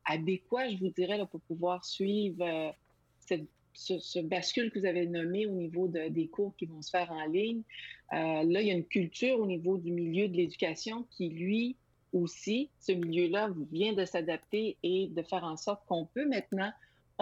adéquat, 0.06 0.69
je 0.69 0.78
vous 0.78 0.89
dirais, 0.89 1.17
là, 1.17 1.26
pour 1.26 1.41
pouvoir 1.41 1.84
suivre 1.84 2.74
cette, 3.19 3.47
ce, 3.74 4.19
bascule 4.19 4.71
que 4.71 4.80
vous 4.80 4.86
avez 4.86 5.08
nommé 5.08 5.47
au 5.47 5.52
niveau 5.52 5.88
de, 5.88 6.10
des 6.10 6.28
cours 6.28 6.56
qui 6.56 6.67
vont 6.67 6.84
se 6.84 6.91
faire 6.91 7.12
en 7.12 7.26
ligne, 7.26 7.63
là, 8.12 8.43
il 8.43 8.67
y 8.67 8.71
a 8.71 8.76
une 8.76 8.86
culture 8.86 9.39
au 9.39 9.47
niveau 9.47 9.78
du 9.78 9.91
milieu 9.91 10.28
de 10.28 10.38
l'éducation 10.38 11.06
qui, 11.10 11.30
lui, 11.30 11.76
aussi, 12.13 12.69
ce 12.80 12.91
milieu-là 12.91 13.50
vient 13.71 13.93
de 13.93 14.06
s'adapter 14.06 14.78
et 14.84 15.08
de 15.08 15.21
faire 15.24 15.43
en 15.43 15.58
sorte 15.58 15.86
qu'on 15.88 16.06
peut 16.06 16.28
maintenant 16.28 16.71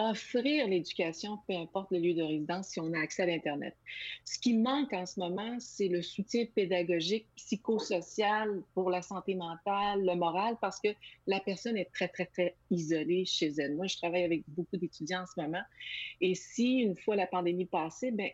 offrir 0.08 0.66
l'éducation, 0.66 1.38
peu 1.46 1.54
importe 1.54 1.90
le 1.90 1.98
lieu 1.98 2.14
de 2.14 2.22
résidence, 2.22 2.68
si 2.68 2.80
on 2.80 2.92
a 2.94 3.00
accès 3.00 3.22
à 3.22 3.26
l'Internet. 3.26 3.76
Ce 4.24 4.38
qui 4.38 4.56
manque 4.56 4.92
en 4.92 5.04
ce 5.04 5.20
moment, 5.20 5.56
c'est 5.58 5.88
le 5.88 6.00
soutien 6.00 6.46
pédagogique, 6.54 7.26
psychosocial 7.36 8.62
pour 8.74 8.90
la 8.90 9.02
santé 9.02 9.34
mentale, 9.34 10.04
le 10.04 10.14
moral, 10.14 10.56
parce 10.60 10.80
que 10.80 10.88
la 11.26 11.40
personne 11.40 11.76
est 11.76 11.90
très, 11.92 12.08
très, 12.08 12.26
très 12.26 12.54
isolée 12.70 13.24
chez 13.24 13.48
elle. 13.58 13.74
Moi, 13.74 13.86
je 13.86 13.96
travaille 13.96 14.24
avec 14.24 14.42
beaucoup 14.48 14.76
d'étudiants 14.76 15.22
en 15.22 15.26
ce 15.26 15.40
moment. 15.40 15.62
Et 16.20 16.34
si, 16.34 16.78
une 16.78 16.96
fois 16.96 17.16
la 17.16 17.26
pandémie 17.26 17.66
passée, 17.66 18.10
ben, 18.10 18.30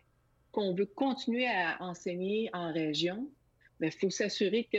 qu'on 0.51 0.73
veut 0.73 0.85
continuer 0.85 1.47
à 1.47 1.77
enseigner 1.81 2.49
en 2.53 2.71
région, 2.71 3.29
il 3.81 3.91
faut 3.91 4.09
s'assurer 4.09 4.67
que 4.71 4.77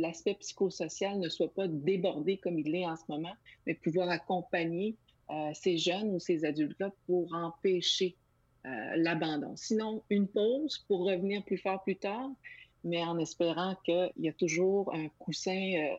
l'aspect 0.00 0.34
psychosocial 0.34 1.18
ne 1.18 1.28
soit 1.28 1.52
pas 1.52 1.68
débordé 1.68 2.38
comme 2.38 2.58
il 2.58 2.70
l'est 2.70 2.86
en 2.86 2.96
ce 2.96 3.02
moment, 3.08 3.34
mais 3.66 3.74
pouvoir 3.74 4.08
accompagner 4.08 4.96
euh, 5.30 5.50
ces 5.54 5.76
jeunes 5.76 6.14
ou 6.14 6.18
ces 6.18 6.44
adultes-là 6.44 6.90
pour 7.06 7.32
empêcher 7.34 8.16
euh, 8.66 8.70
l'abandon. 8.96 9.54
Sinon, 9.56 10.02
une 10.10 10.26
pause 10.26 10.78
pour 10.88 11.00
revenir 11.04 11.44
plus 11.44 11.58
fort 11.58 11.82
plus 11.82 11.96
tard, 11.96 12.30
mais 12.84 13.02
en 13.02 13.18
espérant 13.18 13.76
qu'il 13.84 14.10
y 14.18 14.28
a 14.28 14.32
toujours 14.32 14.94
un 14.94 15.08
coussin 15.18 15.72
euh, 15.76 15.96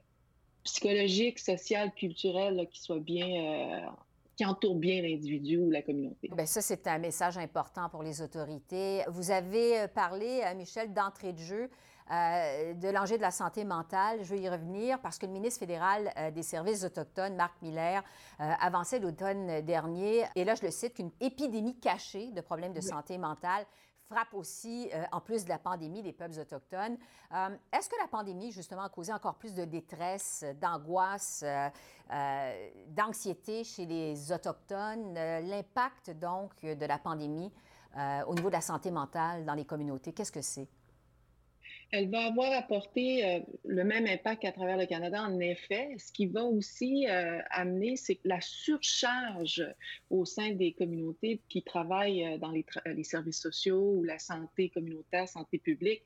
psychologique, 0.63 1.39
social, 1.39 1.91
culturel 1.93 2.67
qui 2.71 2.81
soit 2.81 2.99
bien 2.99 3.93
qui 4.35 4.45
entoure 4.45 4.75
bien 4.75 5.01
l'individu 5.01 5.57
ou 5.57 5.69
la 5.69 5.81
communauté. 5.81 6.29
Bien, 6.33 6.45
ça, 6.45 6.61
c'est 6.61 6.87
un 6.87 6.97
message 6.97 7.37
important 7.37 7.89
pour 7.89 8.03
les 8.03 8.21
autorités. 8.21 9.03
Vous 9.09 9.31
avez 9.31 9.85
parlé, 9.93 10.41
Michel, 10.55 10.93
d'entrée 10.93 11.33
de 11.33 11.39
jeu. 11.39 11.69
Euh, 12.11 12.73
de 12.73 12.89
l'enjeu 12.89 13.17
de 13.17 13.21
la 13.21 13.31
santé 13.31 13.63
mentale. 13.63 14.23
Je 14.23 14.33
vais 14.33 14.41
y 14.41 14.49
revenir 14.49 14.99
parce 14.99 15.19
que 15.19 15.27
le 15.27 15.31
ministre 15.31 15.59
fédéral 15.59 16.11
euh, 16.17 16.31
des 16.31 16.41
services 16.41 16.83
autochtones, 16.83 17.35
Marc 17.35 17.61
Miller, 17.61 18.03
euh, 18.39 18.51
avançait 18.59 18.97
l'automne 18.99 19.61
dernier, 19.61 20.25
et 20.35 20.43
là 20.43 20.55
je 20.55 20.63
le 20.63 20.71
cite, 20.71 20.95
qu'une 20.95 21.11
épidémie 21.19 21.79
cachée 21.79 22.31
de 22.31 22.41
problèmes 22.41 22.73
de 22.73 22.81
santé 22.81 23.17
mentale 23.17 23.65
frappe 24.09 24.33
aussi, 24.33 24.89
en 25.11 25.21
plus 25.21 25.43
de 25.43 25.49
la 25.49 25.59
pandémie, 25.59 26.01
des 26.01 26.13
peuples 26.13 26.39
autochtones. 26.39 26.97
Est-ce 27.71 27.89
que 27.89 27.95
la 28.01 28.07
pandémie, 28.07 28.51
justement, 28.51 28.81
a 28.81 28.89
causé 28.89 29.13
encore 29.13 29.35
plus 29.35 29.53
de 29.53 29.65
détresse, 29.65 30.43
d'angoisse, 30.59 31.45
d'anxiété 32.87 33.63
chez 33.63 33.85
les 33.85 34.31
Autochtones? 34.31 35.13
L'impact, 35.13 36.09
donc, 36.09 36.59
de 36.63 36.85
la 36.87 36.97
pandémie 36.97 37.53
au 38.25 38.33
niveau 38.33 38.47
de 38.47 38.55
la 38.55 38.61
santé 38.61 38.89
mentale 38.89 39.45
dans 39.45 39.53
les 39.53 39.65
communautés, 39.65 40.11
qu'est-ce 40.11 40.31
que 40.31 40.41
c'est? 40.41 40.67
Elle 41.91 42.09
va 42.09 42.25
avoir 42.25 42.51
apporté 42.53 43.25
euh, 43.25 43.39
le 43.65 43.83
même 43.83 44.05
impact 44.05 44.45
à 44.45 44.51
travers 44.51 44.77
le 44.77 44.85
Canada, 44.85 45.23
en 45.23 45.39
effet. 45.39 45.95
Ce 45.97 46.11
qui 46.11 46.27
va 46.27 46.43
aussi 46.43 47.07
euh, 47.07 47.39
amener, 47.49 47.95
c'est 47.95 48.19
la 48.25 48.39
surcharge 48.41 49.65
au 50.11 50.23
sein 50.25 50.51
des 50.51 50.73
communautés 50.73 51.41
qui 51.49 51.63
travaillent 51.63 52.25
euh, 52.25 52.37
dans 52.37 52.51
les, 52.51 53.03
services 53.03 53.41
sociaux 53.41 53.95
ou 53.95 54.03
la 54.03 54.19
santé 54.19 54.69
communautaire, 54.69 55.27
santé 55.27 55.57
publique. 55.57 56.03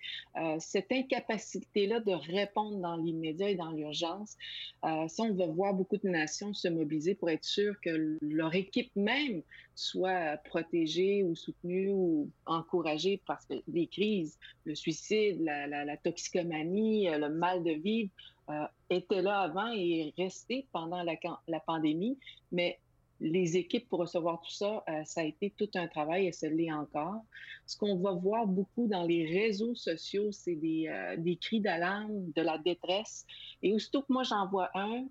cette 0.59 0.91
incapacité-là 0.91 1.99
de 1.99 2.11
répondre 2.11 2.77
dans 2.77 2.95
l'immédiat 2.95 3.49
et 3.49 3.55
dans 3.55 3.71
l'urgence, 3.71 4.37
ça, 4.83 5.23
on 5.23 5.33
va 5.33 5.47
voir 5.47 5.73
beaucoup 5.73 5.97
de 5.97 6.07
nations 6.07 6.53
se 6.53 6.67
mobiliser 6.67 7.15
pour 7.15 7.29
être 7.29 7.43
sûr 7.43 7.75
que 7.81 8.17
leur 8.21 8.53
équipe 8.55 8.91
même 8.95 9.41
soit 9.75 10.37
protégée 10.45 11.23
ou 11.23 11.35
soutenue 11.35 11.89
ou 11.89 12.29
encouragée 12.45 13.21
parce 13.25 13.45
que 13.45 13.55
les 13.67 13.87
crises, 13.87 14.37
le 14.65 14.75
suicide, 14.75 15.41
la 15.41 15.97
toxicomanie, 15.97 17.09
euh, 17.09 17.17
le 17.17 17.29
mal 17.29 17.63
de 17.63 17.71
vivre 17.71 18.11
euh, 18.49 18.65
était 18.89 19.21
là 19.21 19.39
avant 19.41 19.71
et 19.73 20.07
est 20.17 20.21
resté 20.21 20.67
pendant 20.71 21.01
la, 21.03 21.13
la, 21.47 21.59
pandémie. 21.59 22.17
Mais 22.51 22.79
les 23.19 23.57
équipes 23.57 23.87
pour 23.89 23.99
recevoir 23.99 24.41
tout 24.41 24.51
ça, 24.51 24.83
euh, 24.89 25.03
ça 25.05 25.21
a 25.21 25.23
été 25.23 25.51
tout 25.57 25.69
un 25.75 25.87
travail 25.87 26.27
et 26.27 26.31
ça 26.31 26.49
l'est 26.49 26.71
encore. 26.71 27.23
Ce 27.65 27.77
qu'on 27.77 27.95
va 27.97 28.11
voir 28.11 28.45
beaucoup 28.45 28.87
dans 28.87 29.03
les 29.03 29.25
réseaux 29.25 29.73
sociaux, 29.75 30.31
c'est 30.31 30.55
des, 30.55 31.15
des 31.17 31.37
cris 31.37 31.61
d'alarme, 31.61 32.31
de 32.35 32.41
la 32.41 32.57
détresse. 32.57 33.25
Et 33.61 33.73
aussitôt 33.73 34.01
que 34.01 34.11
moi 34.11 34.23
j'en 34.23 34.47
vois 34.47 34.69
un, 34.75 35.05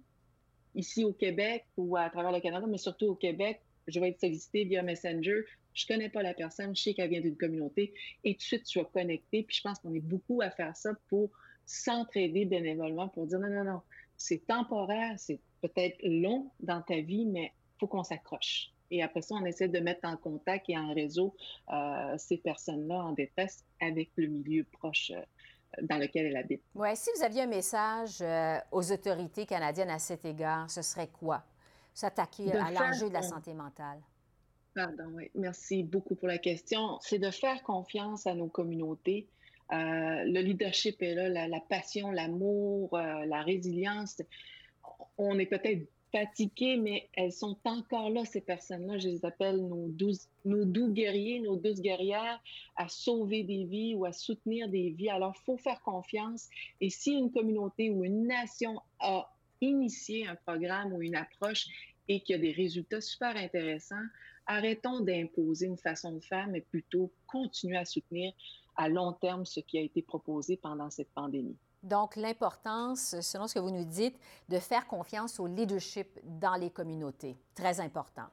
ici 0.75 1.03
au 1.03 1.12
Québec 1.12 1.64
ou 1.79 1.96
à 1.96 2.11
travers 2.11 2.31
le 2.31 2.40
Canada, 2.40 2.66
mais 2.68 2.79
surtout 2.79 3.07
au 3.07 3.14
Québec, 3.14 3.62
je 3.86 4.00
vais 4.00 4.10
être 4.10 4.20
sollicité 4.20 4.64
via 4.64 4.82
Messenger 4.82 5.44
je 5.74 5.86
connais 5.86 6.08
pas 6.08 6.22
la 6.22 6.34
personne, 6.34 6.74
je 6.76 6.82
sais 6.82 6.94
qu'elle 6.94 7.10
vient 7.10 7.20
d'une 7.20 7.36
communauté, 7.36 7.94
et 8.24 8.34
tout 8.34 8.38
de 8.38 8.42
suite, 8.42 8.64
tu 8.64 8.78
vas 8.78 8.84
connecter. 8.86 9.42
Puis 9.42 9.56
je 9.56 9.62
pense 9.62 9.78
qu'on 9.78 9.94
est 9.94 10.00
beaucoup 10.00 10.40
à 10.42 10.50
faire 10.50 10.76
ça 10.76 10.90
pour 11.08 11.30
s'entraider 11.66 12.44
bénévolement, 12.44 13.08
pour 13.08 13.26
dire 13.26 13.38
non, 13.38 13.48
non, 13.48 13.64
non, 13.64 13.80
c'est 14.16 14.46
temporaire, 14.46 15.14
c'est 15.18 15.40
peut-être 15.60 15.98
long 16.02 16.50
dans 16.60 16.82
ta 16.82 17.00
vie, 17.00 17.26
mais 17.26 17.52
faut 17.78 17.86
qu'on 17.86 18.04
s'accroche. 18.04 18.70
Et 18.90 19.02
après 19.02 19.22
ça, 19.22 19.34
on 19.36 19.44
essaie 19.46 19.68
de 19.68 19.78
mettre 19.78 20.06
en 20.06 20.16
contact 20.16 20.68
et 20.68 20.76
en 20.76 20.92
réseau 20.92 21.34
euh, 21.72 22.14
ces 22.18 22.36
personnes-là 22.36 22.96
en 22.96 23.12
détresse 23.12 23.64
avec 23.80 24.10
le 24.16 24.26
milieu 24.26 24.64
proche. 24.64 25.12
Euh, 25.12 25.20
dans 25.80 25.96
lequel 25.96 26.26
elle 26.26 26.36
habite. 26.36 26.62
Oui, 26.74 26.94
si 26.94 27.08
vous 27.16 27.22
aviez 27.22 27.44
un 27.44 27.46
message 27.46 28.18
euh, 28.20 28.58
aux 28.70 28.92
autorités 28.92 29.46
canadiennes 29.46 29.88
à 29.88 29.98
cet 29.98 30.26
égard, 30.26 30.70
ce 30.70 30.82
serait 30.82 31.08
quoi? 31.08 31.42
S'attaquer 31.94 32.52
à 32.52 32.70
l'enjeu 32.70 33.09
de 33.09 33.14
la 33.14 33.22
santé 33.22 33.55
mentale. 33.55 34.00
Pardon, 34.74 35.05
oui. 35.14 35.31
Merci 35.35 35.83
beaucoup 35.83 36.14
pour 36.14 36.28
la 36.28 36.38
question. 36.38 36.98
C'est 37.02 37.18
de 37.18 37.31
faire 37.31 37.62
confiance 37.62 38.26
à 38.26 38.35
nos 38.35 38.48
communautés. 38.48 39.28
Euh, 39.72 40.24
le 40.24 40.40
leadership 40.40 41.02
est 41.02 41.14
là, 41.14 41.48
la, 41.48 41.61
passion, 41.61 42.11
l'amour, 42.11 42.94
euh, 42.94 43.24
la 43.26 43.42
résilience. 43.42 44.20
On 45.18 45.38
est 45.38 45.46
peut-être 45.46 45.87
fatiguées, 46.12 46.76
mais 46.76 47.09
elles 47.14 47.33
sont 47.33 47.57
encore 47.64 48.11
là, 48.11 48.24
ces 48.24 48.42
personnes-là. 48.42 48.98
Je 48.98 49.09
les 49.09 49.24
appelle 49.24 49.57
nos, 49.57 49.88
douze, 49.88 50.28
nos 50.44 50.64
doux 50.64 50.88
guerriers, 50.88 51.40
nos 51.40 51.57
douces 51.57 51.81
guerrières, 51.81 52.40
à 52.76 52.88
sauver 52.88 53.44
des 53.44 53.64
vies 53.64 53.94
ou 53.94 54.05
à 54.05 54.12
soutenir 54.12 54.68
des 54.68 54.90
vies. 54.90 55.09
Alors, 55.09 55.33
il 55.35 55.44
faut 55.44 55.57
faire 55.57 55.81
confiance. 55.83 56.48
Et 56.81 56.90
si 56.90 57.12
une 57.12 57.31
communauté 57.31 57.90
ou 57.90 58.05
une 58.05 58.26
nation 58.26 58.81
a 59.00 59.31
initié 59.62 60.27
un 60.27 60.37
programme 60.37 60.92
ou 60.92 61.01
une 61.01 61.14
approche 61.14 61.66
et 62.09 62.20
qu'il 62.20 62.37
y 62.37 62.38
a 62.38 62.42
des 62.42 62.53
résultats 62.53 63.01
super 63.01 63.37
intéressants, 63.37 64.05
arrêtons 64.46 65.01
d'imposer 65.01 65.66
une 65.66 65.79
façon 65.79 66.12
de 66.12 66.20
faire, 66.20 66.48
mais 66.48 66.61
plutôt 66.61 67.12
continuer 67.27 67.79
à 67.79 67.85
soutenir 67.85 68.33
à 68.77 68.88
long 68.88 69.12
terme 69.12 69.44
ce 69.46 69.61
qui 69.61 69.79
a 69.79 69.83
été 69.83 70.03
proposé 70.03 70.57
pendant 70.57 70.90
cette 70.90 71.11
pandémie. 71.12 71.57
Donc, 71.83 72.14
l'importance, 72.14 73.20
selon 73.20 73.48
ce 73.48 73.55
que 73.55 73.59
vous 73.59 73.72
nous 73.72 73.85
dites, 73.85 74.16
de 74.48 74.59
faire 74.59 74.87
confiance 74.87 75.40
au 75.40 75.48
leadership 75.48 76.07
dans 76.25 76.55
les 76.55 76.70
communautés. 76.70 77.37
Très 77.57 77.81
important. 77.81 78.27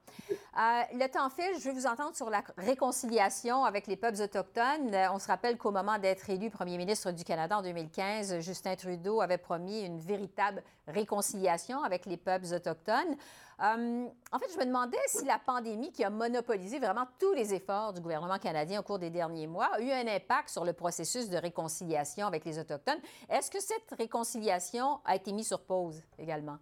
Euh, 0.59 0.81
le 0.93 1.07
temps 1.07 1.29
file, 1.29 1.57
je 1.57 1.69
veux 1.69 1.73
vous 1.73 1.87
entendre 1.87 2.13
sur 2.17 2.29
la 2.29 2.43
réconciliation 2.57 3.63
avec 3.63 3.87
les 3.87 3.95
peuples 3.95 4.21
autochtones. 4.21 4.93
Euh, 4.93 5.07
on 5.13 5.17
se 5.17 5.27
rappelle 5.27 5.57
qu'au 5.57 5.71
moment 5.71 5.97
d'être 5.97 6.29
élu 6.29 6.49
premier 6.49 6.77
ministre 6.77 7.11
du 7.11 7.23
Canada 7.23 7.59
en 7.59 7.61
2015, 7.61 8.41
Justin 8.41 8.75
Trudeau 8.75 9.21
avait 9.21 9.37
promis 9.37 9.85
une 9.85 9.99
véritable 9.99 10.61
réconciliation 10.85 11.81
avec 11.81 12.05
les 12.05 12.17
peuples 12.17 12.53
autochtones. 12.53 13.15
Euh, 13.61 14.05
en 14.33 14.39
fait, 14.39 14.51
je 14.53 14.59
me 14.59 14.65
demandais 14.65 14.97
si 15.07 15.23
la 15.23 15.39
pandémie 15.39 15.93
qui 15.93 16.03
a 16.03 16.09
monopolisé 16.09 16.77
vraiment 16.77 17.07
tous 17.19 17.31
les 17.31 17.53
efforts 17.53 17.93
du 17.93 18.01
gouvernement 18.01 18.37
canadien 18.37 18.81
au 18.81 18.83
cours 18.83 18.99
des 18.99 19.09
derniers 19.09 19.47
mois 19.47 19.69
a 19.75 19.79
eu 19.79 19.89
un 19.91 20.07
impact 20.07 20.49
sur 20.49 20.65
le 20.65 20.73
processus 20.73 21.29
de 21.29 21.37
réconciliation 21.37 22.27
avec 22.27 22.43
les 22.43 22.59
Autochtones. 22.59 22.99
Est-ce 23.29 23.49
que 23.49 23.61
cette 23.61 23.97
réconciliation 23.97 24.99
a 25.05 25.15
été 25.15 25.31
mise 25.31 25.47
sur 25.47 25.61
pause 25.61 26.03
également? 26.17 26.57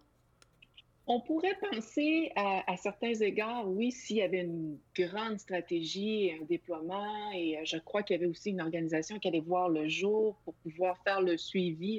On 1.10 1.20
pourrait 1.20 1.56
penser 1.72 2.30
à, 2.36 2.76
certains 2.76 3.14
égards, 3.14 3.66
oui, 3.66 3.92
s'il 3.92 4.18
y 4.18 4.22
avait 4.22 4.42
une 4.42 4.78
grande 4.94 5.38
stratégie 5.38 6.30
un 6.38 6.44
déploiement, 6.44 7.32
et 7.32 7.56
euh, 7.56 7.62
je 7.64 7.78
crois 7.78 8.02
qu'il 8.02 8.14
y 8.14 8.18
avait 8.18 8.28
aussi 8.28 8.50
une 8.50 8.60
organisation 8.60 9.18
qui 9.18 9.26
allait 9.26 9.40
voir 9.40 9.70
le 9.70 9.88
jour 9.88 10.38
pour 10.44 10.52
pouvoir 10.56 11.02
faire 11.04 11.22
le 11.22 11.38
suivi 11.38 11.98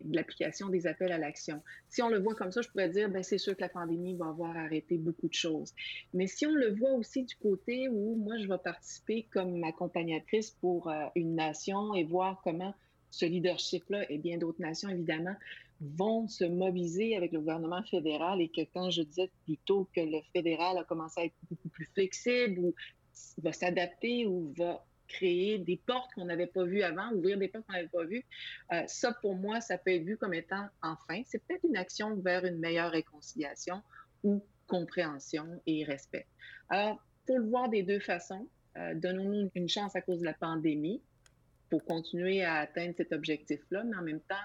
de 0.00 0.16
l'application 0.16 0.68
des 0.68 0.88
appels 0.88 1.12
à 1.12 1.18
l'action. 1.18 1.62
Si 1.88 2.02
on 2.02 2.08
le 2.08 2.18
voit 2.18 2.34
comme 2.34 2.50
ça, 2.50 2.60
je 2.60 2.68
pourrais 2.70 2.88
dire, 2.88 3.08
ben, 3.08 3.22
c'est 3.22 3.38
sûr 3.38 3.54
que 3.54 3.60
la 3.60 3.68
pandémie 3.68 4.16
va 4.16 4.26
avoir 4.26 4.56
arrêté 4.56 4.98
beaucoup 4.98 5.28
de 5.28 5.34
choses. 5.34 5.72
Mais 6.12 6.26
si 6.26 6.44
on 6.44 6.52
le 6.52 6.74
voit 6.74 6.94
aussi 6.94 7.22
du 7.22 7.36
côté 7.36 7.88
où 7.88 8.16
moi, 8.16 8.36
je 8.38 8.48
vais 8.48 8.58
participer 8.58 9.28
comme 9.32 9.62
accompagnatrice 9.62 10.50
pour 10.60 10.88
euh, 10.88 11.06
une 11.14 11.36
nation 11.36 11.94
et 11.94 12.02
voir 12.02 12.40
comment 12.42 12.74
ce 13.12 13.26
leadership-là 13.26 14.10
et 14.10 14.18
bien 14.18 14.38
d'autres 14.38 14.60
nations, 14.60 14.88
évidemment, 14.88 15.36
vont 15.80 16.28
se 16.28 16.44
mobiliser 16.44 17.16
avec 17.16 17.32
le 17.32 17.40
gouvernement 17.40 17.82
fédéral 17.84 18.40
et 18.40 18.48
que 18.48 18.62
quand 18.74 18.90
je 18.90 19.02
disais 19.02 19.30
plutôt 19.44 19.88
que 19.94 20.00
le 20.00 20.20
fédéral 20.32 20.76
a 20.78 20.84
commencé 20.84 21.20
à 21.20 21.24
être 21.24 21.34
beaucoup 21.48 21.68
plus 21.68 21.86
flexible 21.86 22.60
ou 22.60 22.74
va 23.38 23.52
s'adapter 23.52 24.26
ou 24.26 24.52
va 24.56 24.84
créer 25.08 25.58
des 25.58 25.76
portes 25.76 26.12
qu'on 26.14 26.26
n'avait 26.26 26.46
pas 26.46 26.64
vues 26.64 26.82
avant, 26.82 27.12
ouvrir 27.12 27.38
des 27.38 27.48
portes 27.48 27.66
qu'on 27.66 27.72
n'avait 27.72 27.88
pas 27.88 28.04
vues, 28.04 28.24
euh, 28.72 28.82
ça 28.86 29.12
pour 29.20 29.34
moi, 29.34 29.60
ça 29.60 29.76
peut 29.76 29.90
être 29.90 30.04
vu 30.04 30.16
comme 30.16 30.34
étant 30.34 30.68
enfin, 30.82 31.22
c'est 31.26 31.44
peut-être 31.44 31.64
une 31.64 31.76
action 31.76 32.14
vers 32.16 32.44
une 32.44 32.58
meilleure 32.58 32.92
réconciliation 32.92 33.82
ou 34.22 34.44
compréhension 34.66 35.60
et 35.66 35.84
respect. 35.84 36.26
Alors, 36.68 37.02
faut 37.26 37.38
le 37.38 37.48
voir 37.48 37.68
des 37.68 37.82
deux 37.82 37.98
façons. 37.98 38.48
Euh, 38.76 38.94
donnons-nous 38.94 39.50
une 39.56 39.68
chance 39.68 39.96
à 39.96 40.00
cause 40.00 40.20
de 40.20 40.24
la 40.24 40.34
pandémie 40.34 41.02
pour 41.70 41.84
continuer 41.84 42.44
à 42.44 42.56
atteindre 42.58 42.94
cet 42.96 43.12
objectif-là, 43.12 43.82
mais 43.84 43.96
en 43.96 44.02
même 44.02 44.20
temps, 44.20 44.36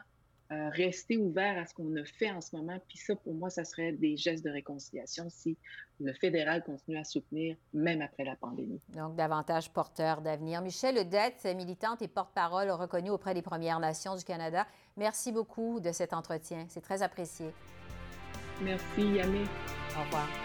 euh, 0.51 0.69
rester 0.69 1.17
ouvert 1.17 1.57
à 1.57 1.65
ce 1.65 1.73
qu'on 1.73 1.95
a 1.95 2.05
fait 2.05 2.29
en 2.29 2.39
ce 2.39 2.55
moment. 2.55 2.77
Puis 2.87 2.99
ça, 2.99 3.15
pour 3.15 3.33
moi, 3.33 3.49
ça 3.49 3.65
serait 3.65 3.93
des 3.93 4.15
gestes 4.15 4.45
de 4.45 4.51
réconciliation 4.51 5.25
si 5.29 5.57
le 5.99 6.13
fédéral 6.13 6.63
continue 6.63 6.97
à 6.97 7.03
soutenir, 7.03 7.55
même 7.73 8.01
après 8.01 8.25
la 8.25 8.35
pandémie. 8.35 8.79
Donc, 8.89 9.15
davantage 9.15 9.71
porteur 9.71 10.21
d'avenir. 10.21 10.61
Michel 10.61 10.97
Odette, 10.99 11.45
militante 11.55 12.01
et 12.01 12.07
porte-parole 12.07 12.69
reconnue 12.69 13.09
auprès 13.09 13.33
des 13.33 13.41
Premières 13.41 13.79
Nations 13.79 14.15
du 14.15 14.23
Canada. 14.23 14.67
Merci 14.97 15.31
beaucoup 15.31 15.79
de 15.79 15.91
cet 15.91 16.13
entretien. 16.13 16.65
C'est 16.69 16.81
très 16.81 17.01
apprécié. 17.01 17.47
Merci, 18.61 19.01
Yamé. 19.01 19.43
Au 19.97 20.03
revoir. 20.03 20.44